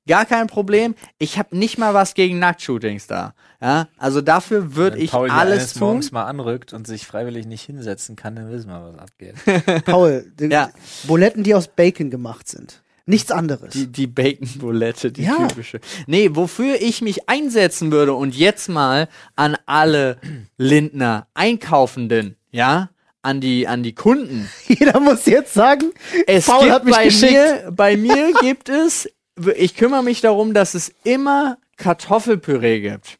[0.06, 0.94] Gar kein Problem.
[1.18, 3.34] Ich habe nicht mal was gegen Nacktshootings da.
[3.60, 5.80] Ja, also dafür würde Wenn ich Paul alles tun.
[5.80, 9.34] morgens mal anrückt und sich freiwillig nicht hinsetzen kann, dann wissen wir, was abgeht.
[9.84, 10.70] Paul, die Ja.
[11.04, 12.82] Buletten, die aus Bacon gemacht sind.
[13.10, 13.70] Nichts anderes.
[13.74, 15.46] Die, die Bacon-Bulette, die Ja.
[15.48, 15.80] typische.
[16.06, 20.18] Nee, wofür ich mich einsetzen würde und jetzt mal an alle
[20.56, 22.90] Lindner Einkaufenden, ja,
[23.22, 24.48] an die, an die Kunden.
[24.66, 25.90] Jeder muss jetzt sagen,
[26.26, 27.32] Es Paul gibt hat mich bei geschickt.
[27.32, 29.10] mir, bei mir gibt es,
[29.56, 33.18] ich kümmere mich darum, dass es immer Kartoffelpüree gibt.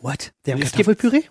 [0.00, 0.32] What?
[0.46, 1.22] Der gibt- Kartoffelpüree?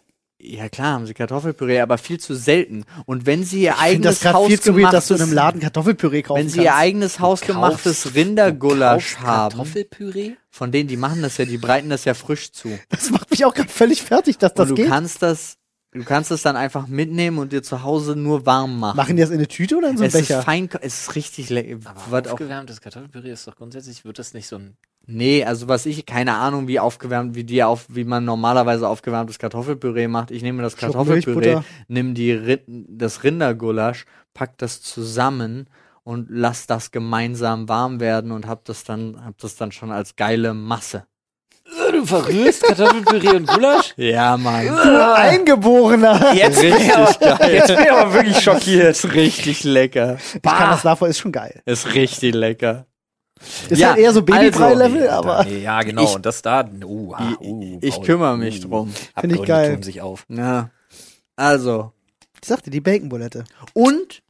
[0.44, 2.86] Ja klar, haben sie Kartoffelpüree, aber viel zu selten.
[3.06, 5.22] Und wenn sie ihr Ich finde das eigenes gerade viel zu weird, dass du in
[5.22, 10.34] einem hausgemachtes, Laden Kartoffelpüree kaufen wenn sie ihr eigenes hausgemachtes Rindergulasch haben, Kartoffelpüree?
[10.50, 12.80] von denen, die machen das ja, die breiten das ja frisch zu.
[12.90, 14.90] Das macht mich auch gerade völlig fertig, dass das und du geht.
[14.90, 15.58] kannst das,
[15.92, 18.98] du kannst das dann einfach mitnehmen und dir zu Hause nur warm machen.
[18.98, 20.40] Machen die das in eine Tüte oder in so einen es Becher?
[20.40, 21.78] ist fein, es ist richtig lecker.
[21.86, 24.76] Aber aufgewärmtes Kartoffelpüree ist doch grundsätzlich, wird das nicht so ein
[25.08, 29.40] Nee, also was ich, keine Ahnung, wie aufgewärmt, wie die auf, wie man normalerweise aufgewärmtes
[29.40, 30.32] Kartoffelpüree macht.
[30.32, 35.68] Ich nehme das Kartoffelpüree, nimm die das Rindergulasch, pack das zusammen
[36.04, 40.16] und lass das gemeinsam warm werden und hab das dann, hab das dann schon als
[40.16, 41.06] geile Masse.
[41.92, 43.94] Du verrührst Kartoffelpüree und Gulasch?
[43.98, 44.66] Ja, Mann.
[44.68, 46.34] Du Eingeborener.
[46.34, 48.92] Jetzt bin, ich aber, jetzt bin ich aber wirklich schockiert.
[48.92, 50.18] Ist richtig lecker.
[50.34, 51.62] Ich kann das nachvollziehen, ist schon geil.
[51.66, 52.86] Ist richtig lecker.
[53.70, 56.04] Ist Ja, halt eher so Babybrei-Level, also, aber Nee, ja, genau.
[56.04, 58.94] Ich- und das da, uh, ah, uh, ich kümmere mich uh, drum.
[59.20, 59.74] Find ich geil.
[59.74, 60.26] tun sich auf.
[60.30, 60.70] Ja.
[61.36, 61.92] Also,
[62.42, 63.44] ich sagte, die Bacon-Bulette.
[63.74, 64.22] Und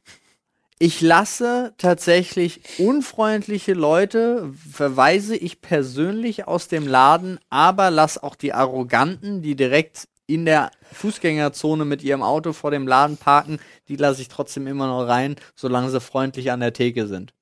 [0.78, 8.52] ich lasse tatsächlich unfreundliche Leute, verweise ich persönlich aus dem Laden, aber lass auch die
[8.52, 14.22] Arroganten, die direkt in der Fußgängerzone mit ihrem Auto vor dem Laden parken, die lasse
[14.22, 17.32] ich trotzdem immer noch rein, solange sie freundlich an der Theke sind.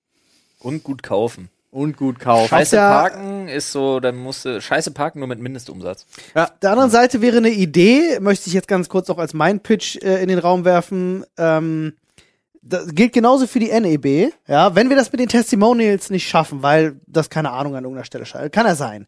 [0.58, 1.48] Und gut kaufen.
[1.72, 2.48] Und gut kaufen.
[2.48, 6.04] Scheiße ja- parken ist so, dann musst du, scheiße parken nur mit Mindestumsatz.
[6.34, 9.60] Auf der anderen Seite wäre eine Idee, möchte ich jetzt ganz kurz auch als mein
[9.60, 11.24] Pitch äh, in den Raum werfen.
[11.38, 11.94] Ähm,
[12.62, 14.34] das gilt genauso für die NEB.
[14.46, 18.04] Ja, wenn wir das mit den Testimonials nicht schaffen, weil das keine Ahnung an irgendeiner
[18.04, 19.06] Stelle scheitert, kann er sein.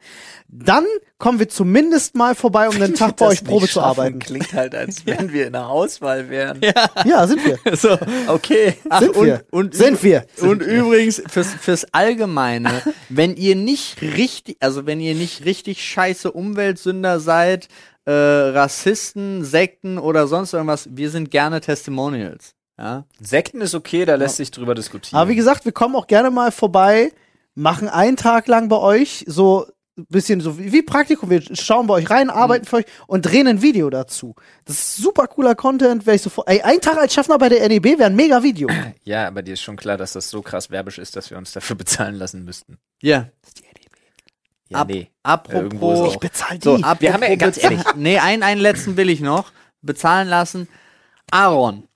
[0.48, 0.86] Dann
[1.18, 4.20] kommen wir zumindest mal vorbei, um einen Tag bei euch Probe zu arbeiten.
[4.20, 6.60] Klingt halt, als wenn wir in der Auswahl wären.
[7.04, 7.58] Ja, sind wir.
[7.76, 7.98] so.
[8.26, 8.74] Okay.
[8.88, 9.44] Ach, Sind und, wir.
[9.50, 10.24] Und Sind wir.
[10.40, 16.32] Und übrigens, fürs, fürs Allgemeine, wenn ihr nicht richtig, also wenn ihr nicht richtig scheiße
[16.32, 17.68] Umweltsünder seid,
[18.06, 22.54] äh, Rassisten, Sekten oder sonst irgendwas, wir sind gerne Testimonials.
[22.78, 23.04] Ja.
[23.20, 25.18] Sekten ist okay, da lässt sich drüber diskutieren.
[25.20, 27.12] Aber wie gesagt, wir kommen auch gerne mal vorbei,
[27.54, 29.66] machen einen Tag lang bei euch so
[29.98, 31.28] ein bisschen so wie, Praktikum.
[31.28, 34.34] Wir schauen bei euch rein, arbeiten für euch und drehen ein Video dazu.
[34.64, 36.06] Das ist super cooler Content.
[36.06, 36.48] Wäre ich sofort.
[36.48, 38.68] Ey, ein Tag als Schaffner bei der NEB wäre ein mega Video.
[39.04, 41.52] ja, aber dir ist schon klar, dass das so krass werbisch ist, dass wir uns
[41.52, 42.78] dafür bezahlen lassen müssten.
[43.02, 43.28] Ja.
[44.70, 45.10] Ja, Ab- nee.
[45.22, 46.14] Apropos.
[46.14, 46.64] Ich bezahle die.
[46.64, 49.52] So, wir haben ja ganz ehrlich- Nee, einen, einen letzten will ich noch
[49.82, 50.68] bezahlen lassen.
[51.30, 51.86] Aaron,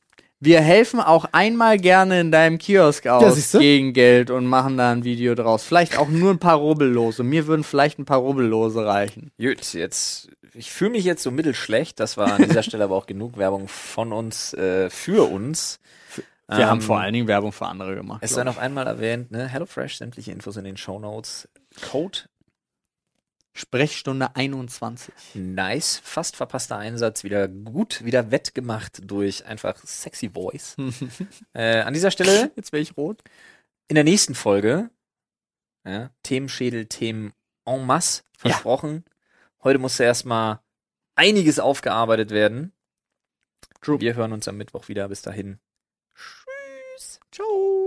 [0.40, 3.58] wir helfen auch einmal gerne in deinem Kiosk aus siehste.
[3.58, 5.64] gegen Geld und machen da ein Video draus.
[5.64, 7.22] Vielleicht auch nur ein paar Rubbellose.
[7.22, 9.32] Mir würden vielleicht ein paar Rubbellose reichen.
[9.38, 11.98] Gut, jetzt, ich fühle mich jetzt so mittelschlecht.
[12.00, 15.78] Das war an dieser Stelle aber auch genug Werbung von uns, äh, für uns.
[16.48, 18.20] Wir Ähm, haben vor allen Dingen Werbung für andere gemacht.
[18.22, 19.48] Es sei noch einmal erwähnt, ne?
[19.48, 21.48] HelloFresh, sämtliche Infos in den Show Notes.
[21.90, 22.18] Code
[23.56, 25.14] Sprechstunde 21.
[25.34, 30.76] nice, fast verpasster Einsatz, wieder gut, wieder wettgemacht durch einfach sexy Voice.
[31.54, 33.22] äh, an dieser Stelle Jetzt wäre ich rot.
[33.88, 34.90] in der nächsten Folge
[35.86, 37.32] ja, Themenschädel, Themen
[37.64, 39.04] en masse versprochen.
[39.64, 40.60] Heute musste erstmal
[41.14, 42.72] einiges aufgearbeitet werden.
[43.80, 44.00] True.
[44.00, 45.08] Wir hören uns am Mittwoch wieder.
[45.08, 45.58] Bis dahin.
[46.14, 47.20] Tschüss.
[47.32, 47.85] Ciao.